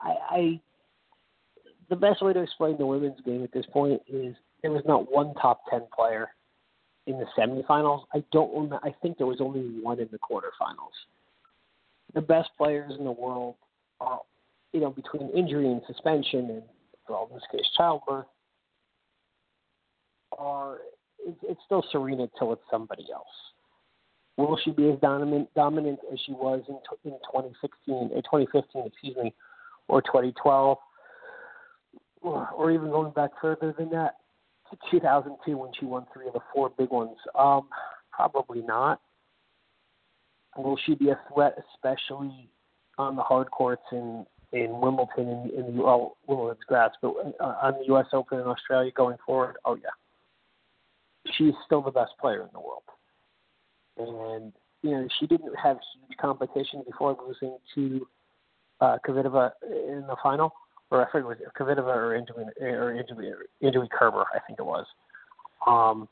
[0.00, 0.60] I, I,
[1.88, 5.10] the best way to explain the women's game at this point is there was not
[5.10, 6.28] one top ten player
[7.06, 8.04] in the semifinals.
[8.14, 8.80] I don't remember.
[8.82, 10.92] I think there was only one in the quarterfinals.
[12.14, 13.54] The best players in the world
[14.00, 14.20] are,
[14.72, 16.62] you know, between injury and suspension and
[17.08, 18.26] well, in this case, childbirth,
[20.38, 20.78] are
[21.26, 23.26] it's, it's still Serena till it's somebody else.
[24.36, 29.16] Will she be as dominant dominant as she was in in 2016, uh, 2015, excuse
[29.16, 29.34] me,
[29.88, 30.78] or 2012,
[32.22, 34.16] or, or even going back further than that
[34.70, 37.16] to 2002 when she won three of the four big ones?
[37.38, 37.68] Um,
[38.10, 39.00] probably not.
[40.56, 42.48] Will she be a threat, especially
[42.98, 47.54] on the hard courts in in Wimbledon in, in the well, Wimbledon's grass, but uh,
[47.62, 48.06] on the U.S.
[48.12, 49.90] Open in Australia going forward, oh yeah,
[51.36, 52.82] she's still the best player in the world.
[53.96, 58.06] And you know she didn't have huge competition before losing to
[58.80, 60.52] uh, Kvitova in the final,
[60.90, 64.66] or I forget was it Kvitova or Angelique or Angelique, Angelique Kerber, I think it
[64.66, 64.86] was.
[65.66, 66.08] Um,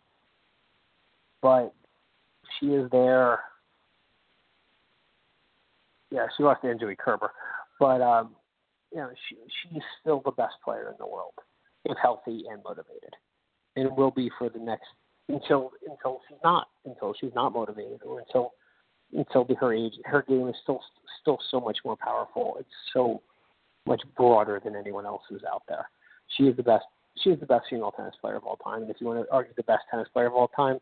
[1.42, 1.74] but
[2.58, 3.40] she is there.
[6.10, 7.30] Yeah, she lost to Angelique Kerber
[7.80, 8.36] but um,
[8.92, 11.34] you know she she's still the best player in the world
[11.86, 13.16] if healthy and motivated,
[13.74, 14.86] and will be for the next
[15.28, 18.52] until until she's not until she's not motivated or until
[19.12, 20.80] until her age her game is still
[21.20, 22.56] still so much more powerful.
[22.60, 23.22] It's so
[23.86, 25.88] much broader than anyone else's out there.
[26.36, 26.84] She is the best
[27.22, 28.82] She is the best female tennis player of all time.
[28.82, 30.78] And if you want to argue the best tennis player of all time,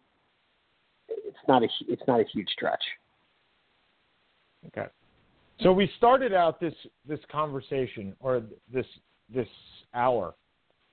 [1.09, 2.82] it's not a it's not a huge stretch.
[4.66, 4.88] Okay.
[5.63, 6.75] So we started out this
[7.07, 8.43] this conversation or
[8.73, 8.87] this
[9.33, 9.49] this
[9.95, 10.35] hour.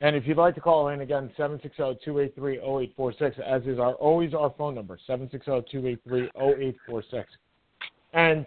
[0.02, 4.76] And if you'd like to call in again, 760-283-0846, as is our always our phone
[4.76, 7.24] number, 760-283-0846.
[8.14, 8.46] And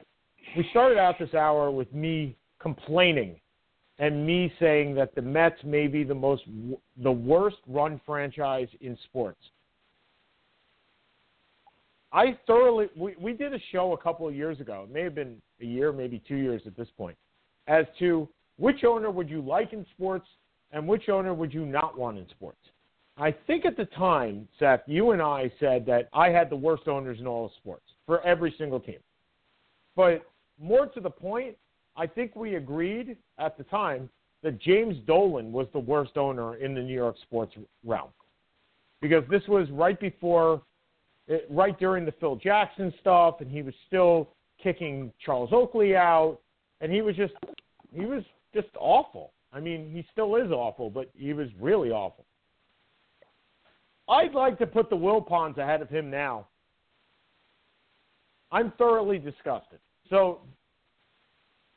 [0.57, 3.41] we started out this hour with me complaining
[3.99, 6.43] and me saying that the Mets may be the most
[7.03, 9.41] the worst run franchise in sports.
[12.12, 14.87] I thoroughly we, we did a show a couple of years ago.
[14.89, 17.16] It may have been a year, maybe two years at this point,
[17.66, 20.26] as to which owner would you like in sports
[20.72, 22.59] and which owner would you not want in sports.
[23.16, 26.86] I think at the time, Seth, you and I said that I had the worst
[26.86, 28.98] owners in all of sports for every single team.
[29.96, 30.24] But
[30.61, 31.56] more to the point,
[31.96, 34.09] I think we agreed at the time
[34.42, 37.54] that James Dolan was the worst owner in the New York sports
[37.84, 38.11] realm.
[39.00, 40.62] Because this was right before,
[41.28, 44.28] eh, right during the Phil Jackson stuff, and he was still
[44.62, 46.38] kicking Charles Oakley out,
[46.80, 47.34] and he was just,
[47.92, 48.22] he was
[48.54, 49.32] just awful.
[49.52, 52.26] I mean, he still is awful, but he was really awful.
[54.09, 56.48] I'd like to put the Wilpons ahead of him now.
[58.50, 59.78] I'm thoroughly disgusted.
[60.09, 60.40] So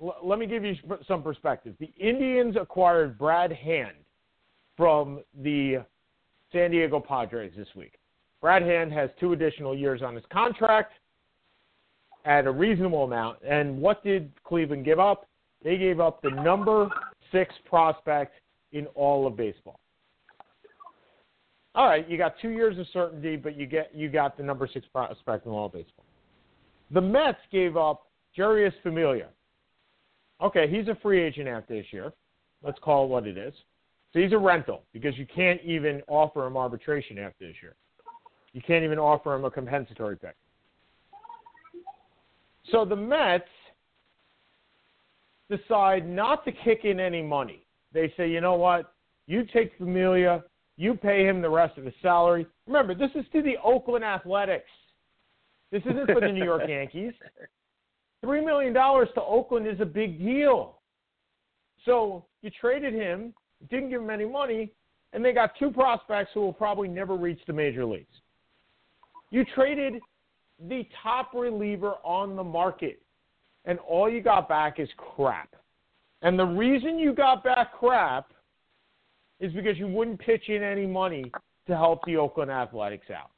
[0.02, 0.76] l- let me give you
[1.08, 1.76] some perspective.
[1.80, 3.96] The Indians acquired Brad Hand
[4.78, 5.84] from the
[6.52, 7.94] San Diego Padres this week.
[8.42, 10.94] Brad Hand has two additional years on his contract
[12.26, 13.40] at a reasonable amount.
[13.48, 15.28] And what did Cleveland give up?
[15.64, 16.90] They gave up the number
[17.32, 18.34] six prospect
[18.72, 19.80] in all of baseball.
[21.74, 24.68] All right, you got two years of certainty, but you get you got the number
[24.72, 26.06] six prospect in all of baseball.
[26.92, 28.08] The Mets gave up
[28.38, 29.28] Jeurys Familia.
[30.42, 32.12] Okay, he's a free agent after this year.
[32.64, 33.54] Let's call it what it is.
[34.12, 37.76] So he's a rental because you can't even offer him arbitration after this year.
[38.52, 40.36] You can't even offer him a compensatory pick.
[42.72, 43.44] So the Mets
[45.50, 47.66] decide not to kick in any money.
[47.94, 48.94] They say, you know what?
[49.28, 50.44] You take Familia,
[50.78, 52.48] you pay him the rest of his salary.
[52.66, 54.70] Remember, this is to the Oakland Athletics.
[55.72, 57.14] This isn't for the New York Yankees.
[58.22, 60.80] Three million dollars to Oakland is a big deal.
[61.86, 63.34] So you traded him,
[63.70, 64.72] didn't give him any money,
[65.14, 68.14] and they got two prospects who will probably never reach the major leagues.
[69.32, 70.02] You traded
[70.68, 73.02] the top reliever on the market,
[73.66, 75.56] and all you got back is crap.
[76.22, 78.32] And the reason you got back crap
[79.40, 81.32] is because you wouldn't pitch in any money
[81.68, 83.32] to help the Oakland Athletics out.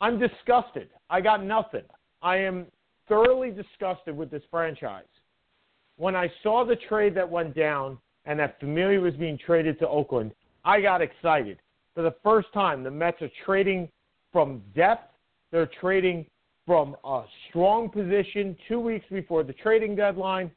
[0.00, 0.88] I'm disgusted.
[1.08, 1.84] I got nothing.
[2.22, 2.66] I am
[3.08, 5.04] thoroughly disgusted with this franchise.
[5.96, 9.88] When I saw the trade that went down and that Familia was being traded to
[9.88, 10.32] Oakland,
[10.64, 11.58] I got excited.
[11.94, 13.88] For the first time, the Mets are trading
[14.32, 15.11] from depth.
[15.52, 16.26] They're trading
[16.66, 20.50] from a strong position two weeks before the trading deadline.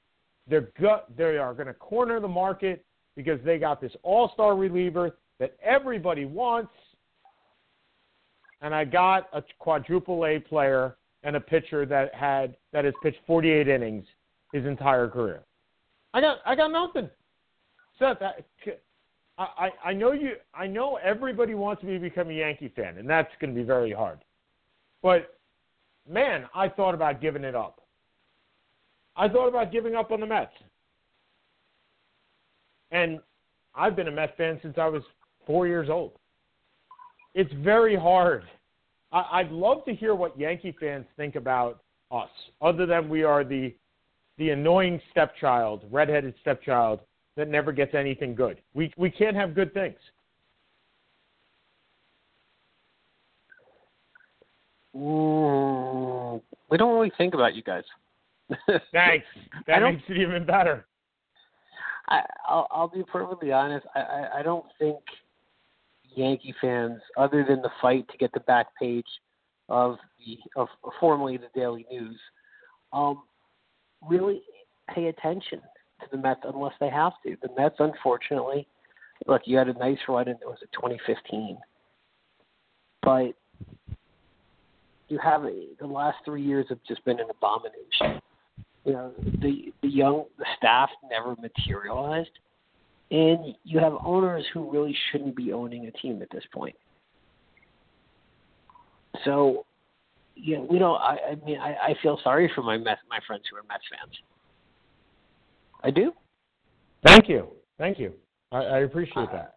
[0.48, 2.86] They're gut, they are going to corner the market
[3.16, 6.72] because they got this all-star reliever that everybody wants.
[8.62, 13.20] And I got a quadruple A player and a pitcher that had that has pitched
[13.28, 14.06] 48 innings
[14.54, 15.42] his entire career.
[16.14, 17.10] I got I got nothing.
[18.00, 18.34] Seth, I,
[19.38, 20.34] I I know you.
[20.54, 23.66] I know everybody wants me to become a Yankee fan, and that's going to be
[23.66, 24.20] very hard.
[25.06, 25.38] But
[26.10, 27.80] man, I thought about giving it up.
[29.16, 30.52] I thought about giving up on the Mets,
[32.90, 33.20] and
[33.76, 35.04] I've been a Mets fan since I was
[35.46, 36.14] four years old.
[37.36, 38.46] It's very hard
[39.12, 42.30] I, would love to hear what Yankee fans think about us,
[42.62, 43.74] other than we are the
[44.38, 47.00] the annoying stepchild, redheaded stepchild
[47.38, 48.58] that never gets anything good.
[48.74, 49.98] We we can't have good things.
[54.96, 57.84] Mm, we don't really think about you guys.
[58.92, 59.26] Thanks.
[59.68, 60.86] That makes it even better.
[62.08, 63.86] I, I'll, I'll be perfectly honest.
[63.96, 65.00] I, I, I don't think
[66.16, 69.08] Yankee fans, other than the fight to get the back page
[69.68, 70.68] of the of
[71.00, 72.20] formerly the Daily News,
[72.94, 73.24] um,
[74.08, 74.42] really
[74.94, 75.60] pay attention
[76.02, 77.36] to the Mets unless they have to.
[77.42, 78.68] The Mets, unfortunately,
[79.28, 81.58] look, you had a nice run in was it 2015,
[83.02, 83.34] but
[85.16, 88.22] you have the last three years have just been an abomination.
[88.84, 89.12] You know,
[89.42, 92.30] the the young the staff never materialized
[93.12, 96.76] and you have owners who really shouldn't be owning a team at this point.
[99.24, 99.66] So,
[100.36, 100.98] yeah, we don't.
[100.98, 103.84] I, I mean, I, I feel sorry for my Mets, my friends who are Mets
[103.90, 104.14] fans.
[105.84, 106.12] I do.
[107.06, 107.48] Thank you,
[107.78, 108.12] thank you.
[108.52, 109.56] I, I appreciate that.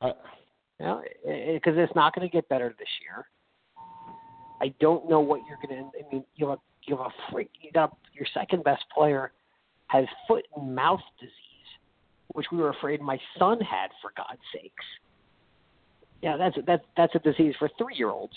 [0.00, 0.12] Uh,
[0.78, 3.24] you know, because it's not going to get better this year.
[4.60, 5.98] I don't know what you're going to.
[5.98, 7.50] I mean, you have a you have a freak.
[7.60, 9.32] You got your second best player
[9.88, 11.32] has foot and mouth disease,
[12.28, 13.90] which we were afraid my son had.
[14.00, 14.84] For God's sakes,
[16.22, 18.34] yeah, that's that's that's a disease for three year olds,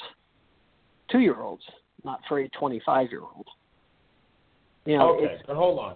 [1.12, 1.64] two year olds,
[2.04, 3.48] not for a twenty five year old.
[4.86, 5.96] You know, okay, but hold on,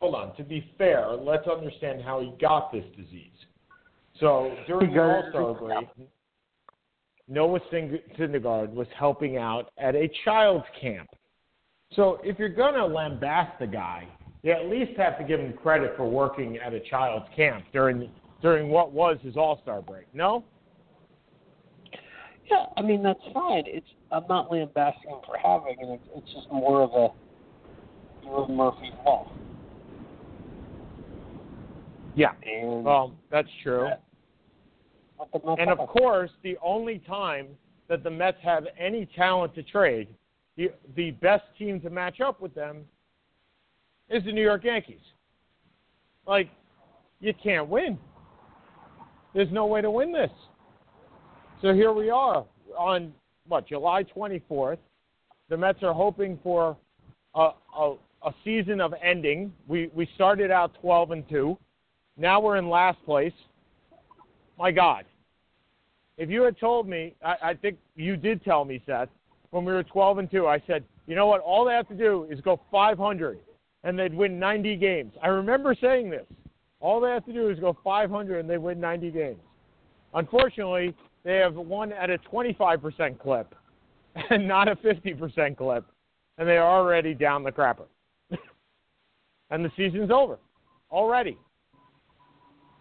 [0.00, 0.36] hold on.
[0.36, 3.30] To be fair, let's understand how he got this disease.
[4.18, 5.88] So during the All Star break,
[7.30, 11.08] Noah Syndergaard was helping out at a child's camp.
[11.94, 14.08] So if you're going to lambast the guy,
[14.42, 18.10] you at least have to give him credit for working at a child's camp during
[18.42, 20.06] during what was his All Star break.
[20.12, 20.44] No.
[22.50, 23.64] Yeah, I mean that's fine.
[23.66, 26.00] It's I'm not lambasting him for having it.
[26.16, 29.30] It's, just more of a of Murphy's law.
[32.16, 32.32] Yeah.
[32.44, 33.86] And well, that's true.
[33.86, 33.94] Yeah.
[35.58, 37.48] And of course, the only time
[37.88, 40.08] that the Mets have any talent to trade,
[40.56, 42.84] the, the best team to match up with them
[44.08, 45.00] is the New York Yankees.
[46.26, 46.48] Like,
[47.20, 47.98] you can't win.
[49.34, 50.30] There's no way to win this.
[51.62, 52.44] So here we are
[52.76, 53.12] on
[53.46, 54.78] what July 24th.
[55.48, 56.76] The Mets are hoping for
[57.34, 57.94] a, a,
[58.24, 59.52] a season of ending.
[59.68, 61.58] We we started out 12 and two.
[62.16, 63.32] Now we're in last place.
[64.58, 65.04] My God,
[66.20, 69.08] if you had told me, I, I think you did tell me, Seth,
[69.52, 71.40] when we were 12 and 2, I said, you know what?
[71.40, 73.38] All they have to do is go 500
[73.84, 75.14] and they'd win 90 games.
[75.22, 76.26] I remember saying this.
[76.78, 79.40] All they have to do is go 500 and they win 90 games.
[80.12, 80.94] Unfortunately,
[81.24, 83.54] they have won at a 25% clip
[84.30, 85.86] and not a 50% clip,
[86.36, 87.86] and they are already down the crapper.
[89.50, 90.38] and the season's over
[90.90, 91.38] already.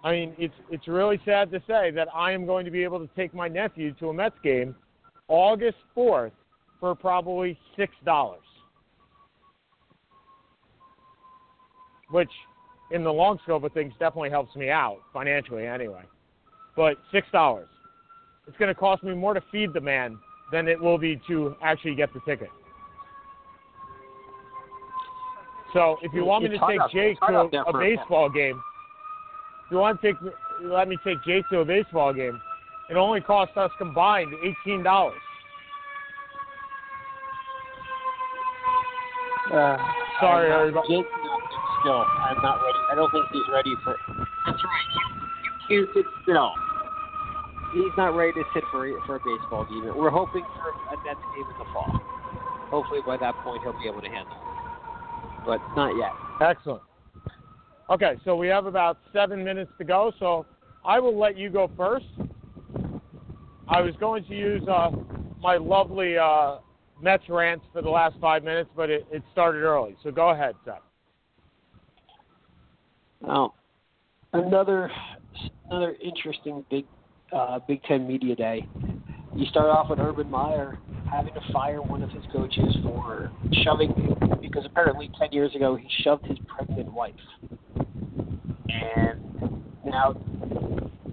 [0.04, 3.00] I mean, it's it's really sad to say that I am going to be able
[3.00, 4.76] to take my nephew to a Mets game
[5.28, 6.32] August 4th
[6.80, 8.40] for probably six dollars,
[12.10, 12.32] which,
[12.92, 16.04] in the long scope of things, definitely helps me out financially anyway.
[16.78, 17.68] But six dollars,
[18.48, 20.18] it's going to cost me more to feed the man
[20.54, 22.50] than it will be to actually get the ticket.
[25.74, 28.60] So if you want me to take Jake to a, a baseball game
[29.72, 30.22] you want to take,
[30.62, 32.42] let me take Jake to a baseball game.
[32.90, 35.20] It only cost us combined eighteen dollars.
[39.54, 39.78] Uh,
[40.20, 40.88] Sorry, I'm everybody.
[40.90, 41.42] Jake's not
[41.82, 42.06] still.
[42.06, 42.78] I'm not ready.
[42.92, 43.96] I don't think he's ready for.
[44.46, 44.88] That's right.
[45.70, 46.52] You, you can't sit still.
[47.74, 49.96] He's not ready to sit for for a baseball game.
[49.96, 52.02] We're hoping for a Nets game in the fall.
[52.70, 55.46] Hopefully, by that point, he'll be able to handle it.
[55.46, 56.12] But not yet.
[56.42, 56.82] Excellent.
[57.90, 60.46] Okay, so we have about seven minutes to go, so
[60.86, 62.06] I will let you go first.
[63.68, 64.92] I was going to use uh,
[65.42, 66.58] my lovely uh,
[67.02, 69.96] Mets rants for the last five minutes, but it, it started early.
[70.04, 70.82] So go ahead, Seth.
[73.26, 73.56] Now,
[74.34, 74.92] another
[75.70, 76.86] another interesting Big
[77.36, 78.68] uh, Big Ten media day.
[79.36, 80.78] You start off with Urban Meyer
[81.10, 83.32] having to fire one of his coaches for
[83.64, 83.94] shoving
[84.42, 87.16] because apparently ten years ago he shoved his pregnant wife
[88.80, 90.16] and now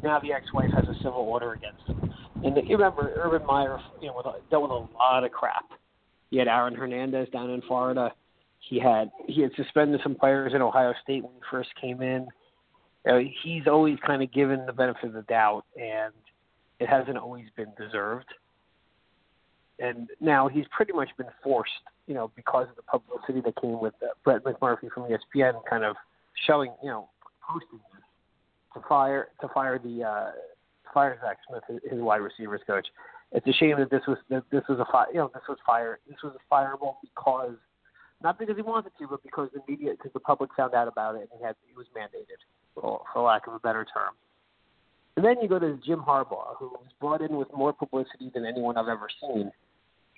[0.03, 2.13] now the ex-wife has a civil order against him.
[2.45, 5.65] And you remember Urban Meyer, you know, with dealt with a lot of crap.
[6.31, 8.13] He had Aaron Hernandez down in Florida.
[8.61, 12.27] He had he had suspended some players in Ohio State when he first came in.
[13.05, 16.13] You know, he's always kind of given the benefit of the doubt, and
[16.81, 18.27] it hasn't always been deserved.
[19.79, 21.71] And now he's pretty much been forced,
[22.07, 25.85] you know, because of the publicity that came with uh, Brett McMurphy from ESPN, kind
[25.85, 25.97] of
[26.47, 27.09] showing, you know,
[27.55, 27.81] this
[28.75, 30.31] to fire to fire the uh,
[30.93, 32.87] fire Zach Smith, his wide receivers coach.
[33.33, 35.07] It's a shame that this was that this was a fire.
[35.13, 35.99] You know, this was fire.
[36.09, 37.57] This was a fireable because
[38.23, 41.17] not because he wanted to, but because the media, because the public found out about
[41.17, 42.41] it and he had it was mandated,
[42.75, 44.15] for, for lack of a better term.
[45.17, 48.45] And then you go to Jim Harbaugh, who was brought in with more publicity than
[48.45, 49.51] anyone I've ever seen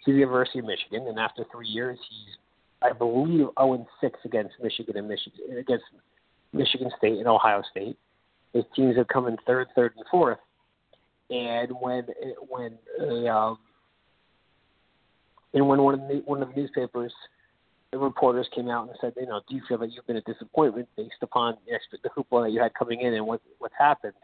[0.05, 2.37] to the University of Michigan, and after three years, he's
[2.81, 5.85] I believe 0 6 against Michigan and Michigan against
[6.53, 7.99] Michigan State and Ohio State.
[8.53, 10.39] His teams have come in third, third, and fourth.
[11.31, 12.07] And when
[12.49, 13.59] when a um,
[15.53, 17.13] and when one of the one of the newspapers,
[17.93, 20.23] the reporters came out and said, you know, do you feel that you've been a
[20.23, 23.75] disappointment based upon the, expect, the hoopla that you had coming in and what what's
[23.79, 24.15] happened?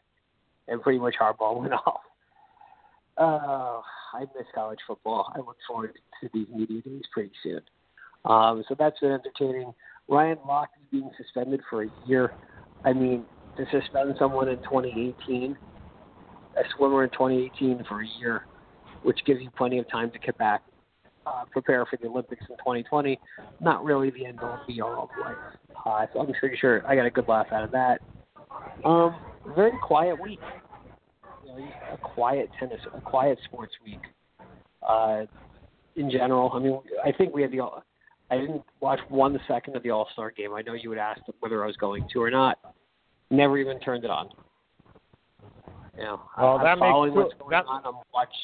[0.66, 2.00] And pretty much Harbaugh went off.
[3.18, 3.80] Uh,
[4.16, 5.30] I miss college football.
[5.34, 7.60] I look forward to these media days pretty soon.
[8.24, 9.74] Um, so that's been entertaining.
[10.08, 12.32] Ryan Lochte is being suspended for a year.
[12.84, 13.24] I mean,
[13.56, 15.56] to suspend someone in 2018
[16.56, 18.46] a swimmer in 2018 for a year,
[19.02, 20.62] which gives you plenty of time to get back,
[21.26, 23.18] uh, prepare for the Olympics in 2020.
[23.60, 25.36] Not really the end all be all of life.
[25.84, 28.00] Uh, so I'm pretty sure I got a good laugh out of that.
[28.84, 29.16] Um,
[29.54, 30.40] very quiet week.
[31.44, 34.00] You know, a quiet tennis, a quiet sports week.
[34.86, 35.24] Uh,
[35.96, 37.60] in general, I mean, I think we had the.
[38.30, 40.54] I didn't watch one second of the All Star game.
[40.54, 42.58] I know you would ask whether I was going to or not.
[43.30, 44.28] Never even turned it on.
[45.96, 47.82] You know, well, I'm that following makes what's going that, on.
[47.84, 48.40] I'm watching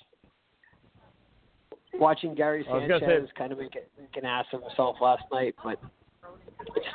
[1.98, 5.54] watching Gary Sanchez say- kind of make, it, make an ass of himself last night,
[5.64, 5.80] but
[6.76, 6.86] it's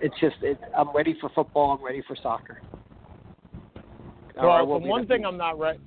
[0.00, 1.72] it's just it, I'm ready for football.
[1.72, 2.62] I'm ready for soccer.
[4.36, 5.24] Well, the one thing.
[5.24, 5.80] I'm not ready.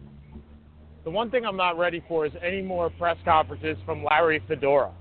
[1.03, 4.91] The one thing I'm not ready for is any more press conferences from Larry Fedora.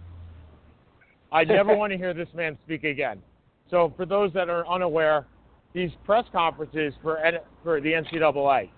[1.32, 3.22] I never want to hear this man speak again.
[3.70, 5.26] So, for those that are unaware,
[5.72, 7.18] these press conferences for
[7.62, 8.68] for the NCAA,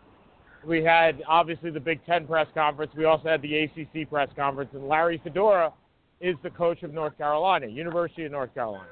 [0.66, 2.92] we had obviously the Big Ten press conference.
[2.96, 5.72] We also had the ACC press conference, and Larry Fedora
[6.20, 8.86] is the coach of North Carolina, University of North Carolina.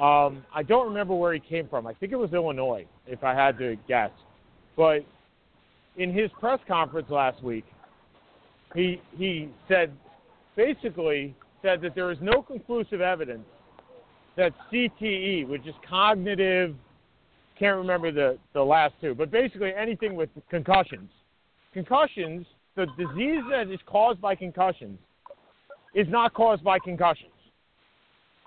[0.00, 1.86] Um, I don't remember where he came from.
[1.86, 4.10] I think it was Illinois, if I had to guess.
[4.76, 5.04] But
[5.96, 7.64] in his press conference last week,
[8.74, 9.92] he he said
[10.54, 13.46] basically said that there is no conclusive evidence
[14.36, 16.74] that CTE, which is cognitive,
[17.58, 21.10] can't remember the, the last two, but basically anything with concussions.
[21.72, 22.46] Concussions,
[22.76, 24.98] the disease that is caused by concussions,
[25.94, 27.32] is not caused by concussions.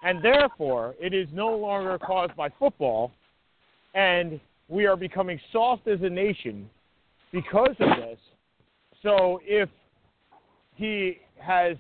[0.04, 3.12] And therefore, it is no longer caused by football,
[3.94, 4.40] and
[4.70, 6.70] we are becoming soft as a nation
[7.32, 8.18] because of this.
[9.04, 9.70] So if
[10.76, 11.76] he has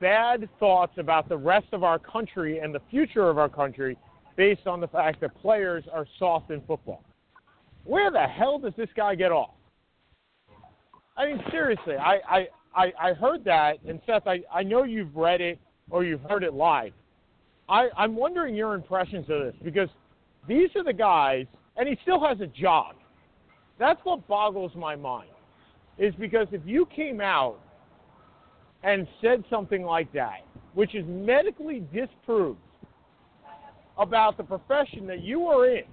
[0.00, 3.96] bad thoughts about the rest of our country and the future of our country
[4.36, 7.02] based on the fact that players are soft in football,
[7.84, 9.54] where the hell does this guy get off?
[11.16, 15.40] I mean, seriously, I, I, I, heard that, and Seth, I, I know you've read
[15.40, 15.58] it
[15.90, 16.92] or you've heard it live.
[17.68, 19.88] I, I'm wondering your impressions of this because
[20.48, 22.96] these are the guys, and he still has a job.
[23.78, 25.28] That's what boggles my mind.
[25.96, 27.60] Is because if you came out
[28.84, 32.58] and said something like that, which is medically disproved
[33.98, 35.84] about the profession that you are in,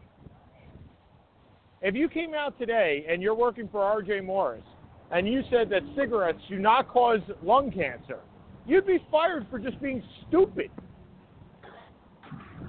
[1.82, 4.64] if you came out today and you're working for RJ Morris
[5.12, 8.20] and you said that cigarettes do not cause lung cancer,
[8.68, 10.70] you'd be fired for just being stupid.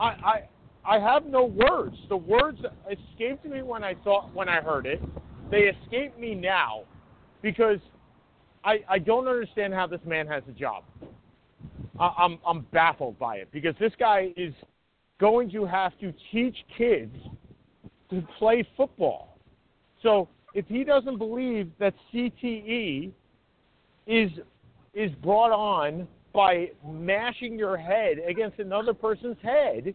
[0.00, 0.40] I, I
[0.84, 1.94] I have no words.
[2.08, 2.58] The words
[2.90, 5.00] escaped me when I thought when I heard it.
[5.50, 6.84] They escape me now
[7.40, 7.78] because
[8.64, 10.84] I I don't understand how this man has a job.
[11.98, 14.54] I, I'm I'm baffled by it because this guy is
[15.20, 17.16] going to have to teach kids
[18.10, 19.38] to play football.
[20.02, 23.12] So if he doesn't believe that CTE
[24.06, 24.30] is
[24.94, 29.94] is brought on by mashing your head against another person's head,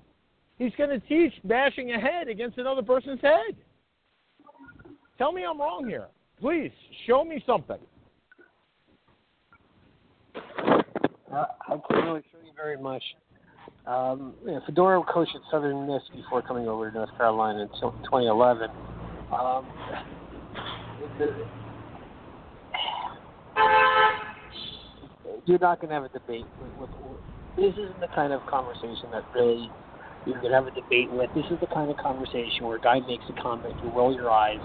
[0.57, 3.55] he's going to teach mashing a head against another person's head.
[5.17, 6.07] Tell me I'm wrong here.
[6.39, 6.71] Please
[7.05, 7.77] show me something.
[10.35, 13.03] Uh, I can't really show you very much.
[13.85, 18.69] Um, yeah, Fedora coached at Southern Miss before coming over to North Carolina in 2011.
[19.31, 19.65] Um,
[21.19, 21.45] the,
[25.45, 26.89] you're not going to have a debate with, with.
[27.55, 29.69] This isn't the kind of conversation that really
[30.25, 31.29] you're going to have a debate with.
[31.33, 34.29] This is the kind of conversation where a guy makes a comment, you roll your
[34.29, 34.59] eyes,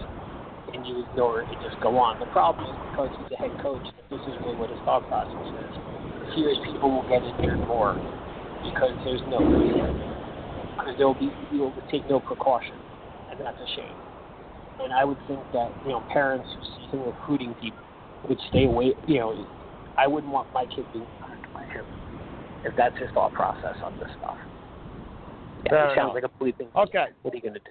[0.75, 2.19] and you ignore it and just go on.
[2.19, 5.37] The problem is because he's a head coach, this is really what his thought process
[5.37, 5.92] is.
[6.35, 7.95] Fears people will get injured more
[8.65, 9.39] because there's no
[10.79, 12.75] because there will be you will take no precaution,
[13.31, 13.97] and that's a shame.
[14.81, 17.79] And I would think that you know parents who see him recruiting people
[18.29, 18.95] would stay away.
[19.07, 19.47] You know,
[19.99, 21.85] I wouldn't want my kid being recruited by him
[22.65, 24.37] if that's his thought process on this stuff.
[25.67, 26.69] Yeah, it sounds like a complete thing.
[26.75, 27.07] Okay.
[27.23, 27.71] What are you going to do?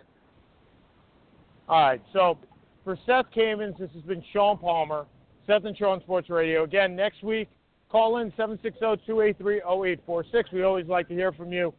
[1.68, 2.02] All right.
[2.14, 2.38] So
[2.84, 5.06] for Seth Kamens, this has been Sean Palmer,
[5.46, 6.64] Seth and Sean Sports Radio.
[6.64, 7.50] Again, next week,
[7.92, 10.54] call in 760-283-0846.
[10.54, 11.74] We always like to hear from you.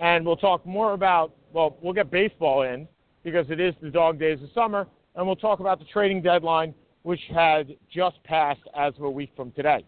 [0.00, 2.88] And we'll talk more about, well, we'll get baseball in
[3.24, 4.86] because it is the dog days of summer.
[5.14, 9.32] And we'll talk about the trading deadline, which had just passed as of a week
[9.36, 9.84] from today.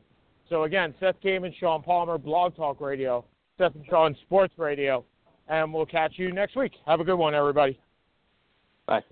[0.49, 3.25] So again, Seth Kamens, Sean Palmer, Blog Talk Radio,
[3.57, 5.05] Seth and Sean Sports Radio.
[5.49, 6.73] And we'll catch you next week.
[6.87, 7.79] Have a good one, everybody.
[8.87, 9.03] Bye.